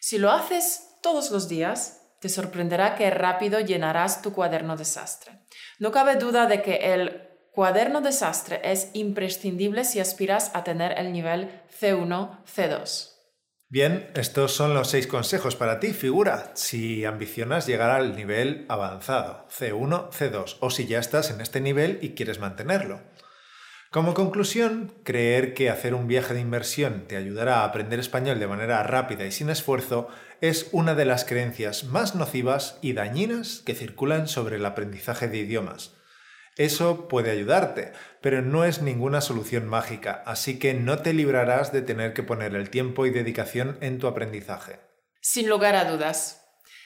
Si 0.00 0.18
lo 0.18 0.30
haces 0.30 0.98
todos 1.02 1.30
los 1.30 1.48
días, 1.48 2.02
te 2.20 2.28
sorprenderá 2.28 2.94
que 2.94 3.10
rápido 3.10 3.60
llenarás 3.60 4.22
tu 4.22 4.32
cuaderno 4.32 4.76
desastre. 4.76 5.40
No 5.78 5.92
cabe 5.92 6.16
duda 6.16 6.46
de 6.46 6.62
que 6.62 6.94
el 6.94 7.28
cuaderno 7.52 8.00
desastre 8.00 8.60
es 8.64 8.90
imprescindible 8.94 9.84
si 9.84 10.00
aspiras 10.00 10.50
a 10.54 10.64
tener 10.64 10.98
el 10.98 11.12
nivel 11.12 11.62
C1, 11.80 12.44
C2. 12.44 13.13
Bien, 13.74 14.08
estos 14.14 14.52
son 14.54 14.72
los 14.72 14.88
seis 14.88 15.08
consejos 15.08 15.56
para 15.56 15.80
ti, 15.80 15.94
figura, 15.94 16.52
si 16.54 17.04
ambicionas 17.04 17.66
llegar 17.66 17.90
al 17.90 18.14
nivel 18.14 18.66
avanzado, 18.68 19.48
C1, 19.50 20.12
C2, 20.12 20.58
o 20.60 20.70
si 20.70 20.86
ya 20.86 21.00
estás 21.00 21.32
en 21.32 21.40
este 21.40 21.60
nivel 21.60 21.98
y 22.00 22.10
quieres 22.10 22.38
mantenerlo. 22.38 23.00
Como 23.90 24.14
conclusión, 24.14 24.94
creer 25.02 25.54
que 25.54 25.70
hacer 25.70 25.92
un 25.92 26.06
viaje 26.06 26.34
de 26.34 26.40
inversión 26.40 27.08
te 27.08 27.16
ayudará 27.16 27.62
a 27.62 27.64
aprender 27.64 27.98
español 27.98 28.38
de 28.38 28.46
manera 28.46 28.80
rápida 28.84 29.26
y 29.26 29.32
sin 29.32 29.50
esfuerzo 29.50 30.06
es 30.40 30.68
una 30.70 30.94
de 30.94 31.06
las 31.06 31.24
creencias 31.24 31.82
más 31.82 32.14
nocivas 32.14 32.78
y 32.80 32.92
dañinas 32.92 33.60
que 33.66 33.74
circulan 33.74 34.28
sobre 34.28 34.54
el 34.54 34.66
aprendizaje 34.66 35.26
de 35.26 35.38
idiomas. 35.38 35.96
Eso 36.56 37.08
puede 37.08 37.32
ayudarte, 37.32 37.92
pero 38.20 38.42
no 38.42 38.64
es 38.64 38.80
ninguna 38.80 39.20
solución 39.20 39.66
mágica, 39.66 40.22
así 40.24 40.58
que 40.58 40.72
no 40.72 40.98
te 40.98 41.12
librarás 41.12 41.72
de 41.72 41.82
tener 41.82 42.14
que 42.14 42.22
poner 42.22 42.54
el 42.54 42.70
tiempo 42.70 43.06
y 43.06 43.10
dedicación 43.10 43.76
en 43.80 43.98
tu 43.98 44.06
aprendizaje. 44.06 44.78
Sin 45.20 45.48
lugar 45.48 45.74
a 45.74 45.84
dudas. 45.84 46.42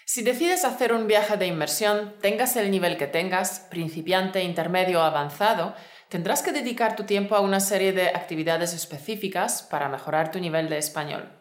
Si 0.06 0.22
decides 0.22 0.64
hacer 0.64 0.94
un 0.94 1.06
viaje 1.06 1.36
de 1.36 1.46
inmersión, 1.46 2.14
tengas 2.22 2.56
el 2.56 2.70
nivel 2.70 2.96
que 2.96 3.06
tengas, 3.06 3.66
principiante, 3.70 4.42
intermedio 4.42 5.00
o 5.00 5.02
avanzado, 5.02 5.74
tendrás 6.08 6.42
que 6.42 6.52
dedicar 6.52 6.96
tu 6.96 7.04
tiempo 7.04 7.36
a 7.36 7.40
una 7.40 7.60
serie 7.60 7.92
de 7.92 8.08
actividades 8.08 8.72
específicas 8.72 9.62
para 9.62 9.90
mejorar 9.90 10.30
tu 10.30 10.40
nivel 10.40 10.70
de 10.70 10.78
español. 10.78 11.37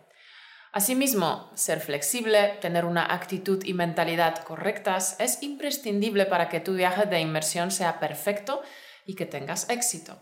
Asimismo, 0.72 1.50
ser 1.56 1.80
flexible, 1.80 2.58
tener 2.62 2.86
una 2.86 3.14
actitud 3.14 3.64
y 3.64 3.74
mentalidad 3.74 4.44
correctas 4.44 5.16
es 5.20 5.42
imprescindible 5.42 6.26
para 6.26 6.50
que 6.50 6.60
tu 6.60 6.76
viaje 6.76 7.06
de 7.06 7.20
inmersión 7.20 7.72
sea 7.72 8.00
perfecto 8.00 8.62
y 9.06 9.16
que 9.16 9.26
tengas 9.26 9.70
éxito. 9.70 10.22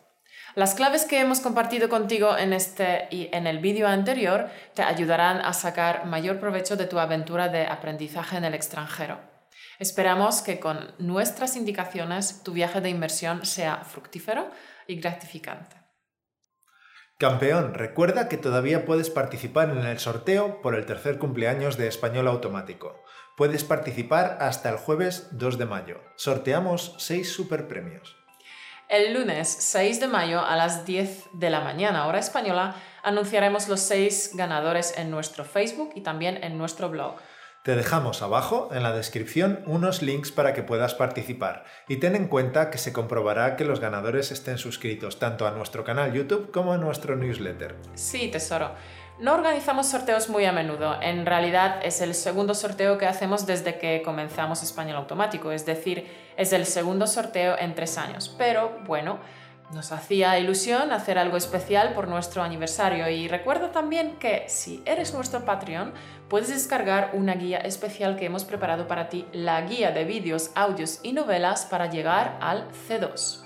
Las 0.56 0.74
claves 0.74 1.04
que 1.04 1.20
hemos 1.20 1.42
compartido 1.42 1.90
contigo 1.90 2.38
en 2.38 2.54
este 2.54 3.08
y 3.12 3.30
en 3.34 3.46
el 3.46 3.60
vídeo 3.60 3.88
anterior 3.88 4.50
te 4.74 4.84
ayudarán 4.84 5.42
a 5.42 5.52
sacar 5.52 6.06
mayor 6.06 6.40
provecho 6.40 6.78
de 6.78 6.86
tu 6.86 6.98
aventura 6.98 7.50
de 7.50 7.66
aprendizaje 7.66 8.38
en 8.38 8.46
el 8.46 8.54
extranjero. 8.54 9.20
Esperamos 9.80 10.42
que 10.42 10.60
con 10.62 10.94
nuestras 11.00 11.58
indicaciones 11.58 12.44
tu 12.44 12.54
viaje 12.54 12.80
de 12.80 12.90
inmersión 12.90 13.46
sea 13.46 13.84
fructífero 13.84 14.50
y 14.88 14.96
gratificante. 14.96 15.85
Campeón, 17.18 17.74
recuerda 17.74 18.28
que 18.28 18.36
todavía 18.36 18.84
puedes 18.84 19.10
participar 19.10 19.70
en 19.70 19.86
el 19.86 20.00
sorteo 20.00 20.62
por 20.62 20.76
el 20.76 20.86
tercer 20.86 21.18
cumpleaños 21.18 21.78
de 21.78 21.88
Español 21.88 22.28
Automático. 22.28 23.02
Puedes 23.38 23.64
participar 23.64 24.38
hasta 24.42 24.70
el 24.70 24.76
jueves 24.76 25.30
2 25.32 25.58
de 25.58 25.66
mayo. 25.66 26.02
Sorteamos 26.18 26.94
6 26.98 27.32
superpremios. 27.32 28.18
El 28.90 29.14
lunes 29.14 29.48
6 29.48 30.02
de 30.02 30.08
mayo 30.08 30.42
a 30.42 30.58
las 30.58 30.86
10 30.86 31.30
de 31.32 31.50
la 31.50 31.62
mañana, 31.62 32.06
hora 32.08 32.20
española, 32.20 32.76
anunciaremos 33.02 33.70
los 33.70 33.80
6 33.80 34.32
ganadores 34.34 34.98
en 34.98 35.10
nuestro 35.10 35.46
Facebook 35.46 35.94
y 35.96 36.02
también 36.02 36.44
en 36.44 36.58
nuestro 36.58 36.90
blog. 36.90 37.16
Te 37.66 37.76
dejamos 37.76 38.22
abajo 38.22 38.70
en 38.74 38.84
la 38.84 38.92
descripción 38.92 39.64
unos 39.66 40.04
links 40.04 40.32
para 40.32 40.54
que 40.54 40.62
puedas 40.62 40.94
participar 40.94 41.64
y 41.88 41.96
ten 41.96 42.16
en 42.16 42.28
cuenta 42.28 42.70
que 42.70 42.78
se 42.78 42.94
comprobará 42.94 43.56
que 43.56 43.66
los 43.66 43.80
ganadores 43.80 44.30
estén 44.30 44.60
suscritos 44.60 45.18
tanto 45.18 45.48
a 45.48 45.52
nuestro 45.52 45.84
canal 45.84 46.14
YouTube 46.14 46.52
como 46.52 46.74
a 46.74 46.78
nuestro 46.78 47.16
newsletter. 47.16 47.76
Sí, 47.96 48.28
tesoro. 48.28 48.70
No 49.18 49.34
organizamos 49.34 49.88
sorteos 49.88 50.30
muy 50.30 50.46
a 50.46 50.52
menudo. 50.52 51.02
En 51.02 51.26
realidad 51.26 51.80
es 51.82 52.02
el 52.02 52.14
segundo 52.14 52.54
sorteo 52.54 53.00
que 53.00 53.08
hacemos 53.08 53.48
desde 53.48 53.80
que 53.80 54.04
comenzamos 54.04 54.62
Español 54.62 54.98
Automático, 54.98 55.52
es 55.52 55.66
decir, 55.66 56.06
es 56.38 56.54
el 56.54 56.68
segundo 56.68 57.08
sorteo 57.08 57.58
en 57.58 57.74
tres 57.74 57.98
años. 57.98 58.36
Pero 58.38 58.78
bueno, 58.86 59.18
nos 59.74 59.92
hacía 59.92 60.38
ilusión 60.40 60.92
hacer 60.92 61.18
algo 61.18 61.38
especial 61.38 61.94
por 61.94 62.08
nuestro 62.08 62.44
aniversario 62.44 63.10
y 63.10 63.28
recuerda 63.28 63.72
también 63.72 64.18
que 64.18 64.46
si 64.48 64.82
eres 64.86 65.14
nuestro 65.14 65.44
Patreon 65.44 65.94
puedes 66.30 66.50
descargar 66.50 67.12
una 67.14 67.34
guía 67.34 67.58
especial 67.60 68.16
que 68.16 68.26
hemos 68.26 68.46
preparado 68.46 68.88
para 68.88 69.10
ti, 69.10 69.26
la 69.34 69.62
guía 69.62 69.92
de 69.92 70.06
vídeos, 70.06 70.52
audios 70.56 71.00
y 71.04 71.14
novelas 71.14 71.66
para 71.66 71.90
llegar 71.90 72.38
al 72.42 72.68
C2. 72.88 73.44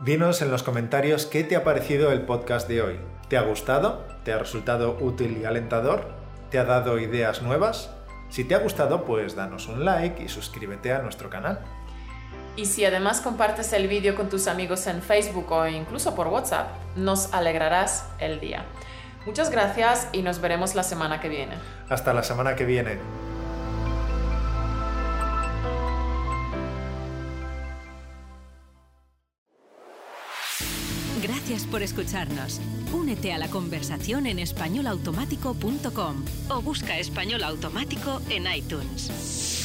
Dinos 0.00 0.42
en 0.42 0.50
los 0.50 0.62
comentarios 0.62 1.26
qué 1.26 1.44
te 1.44 1.56
ha 1.56 1.64
parecido 1.64 2.12
el 2.12 2.22
podcast 2.22 2.68
de 2.68 2.82
hoy. 2.82 3.00
¿Te 3.28 3.38
ha 3.38 3.42
gustado? 3.42 4.04
¿Te 4.22 4.32
ha 4.32 4.38
resultado 4.38 4.98
útil 5.00 5.38
y 5.38 5.44
alentador? 5.44 6.12
¿Te 6.50 6.58
ha 6.58 6.64
dado 6.64 6.98
ideas 6.98 7.42
nuevas? 7.42 7.90
Si 8.28 8.44
te 8.44 8.54
ha 8.54 8.58
gustado, 8.58 9.04
pues 9.04 9.34
danos 9.34 9.68
un 9.68 9.84
like 9.84 10.22
y 10.22 10.28
suscríbete 10.28 10.92
a 10.92 10.98
nuestro 10.98 11.30
canal. 11.30 11.60
Y 12.56 12.66
si 12.66 12.84
además 12.84 13.20
compartes 13.20 13.72
el 13.72 13.88
vídeo 13.88 14.14
con 14.14 14.28
tus 14.28 14.46
amigos 14.46 14.86
en 14.86 15.02
Facebook 15.02 15.50
o 15.50 15.66
incluso 15.66 16.14
por 16.14 16.28
WhatsApp, 16.28 16.68
nos 16.96 17.32
alegrarás 17.32 18.06
el 18.20 18.40
día. 18.40 18.64
Muchas 19.26 19.50
gracias 19.50 20.08
y 20.12 20.22
nos 20.22 20.40
veremos 20.40 20.74
la 20.74 20.82
semana 20.82 21.20
que 21.20 21.28
viene. 21.28 21.54
Hasta 21.88 22.12
la 22.12 22.22
semana 22.22 22.54
que 22.54 22.64
viene. 22.64 22.98
Gracias 31.22 31.64
por 31.64 31.82
escucharnos. 31.82 32.60
Únete 32.92 33.32
a 33.32 33.38
la 33.38 33.48
conversación 33.48 34.26
en 34.26 34.38
españolautomático.com 34.38 36.24
o 36.50 36.62
busca 36.62 36.98
español 36.98 37.42
automático 37.42 38.20
en 38.28 38.46
iTunes. 38.52 39.63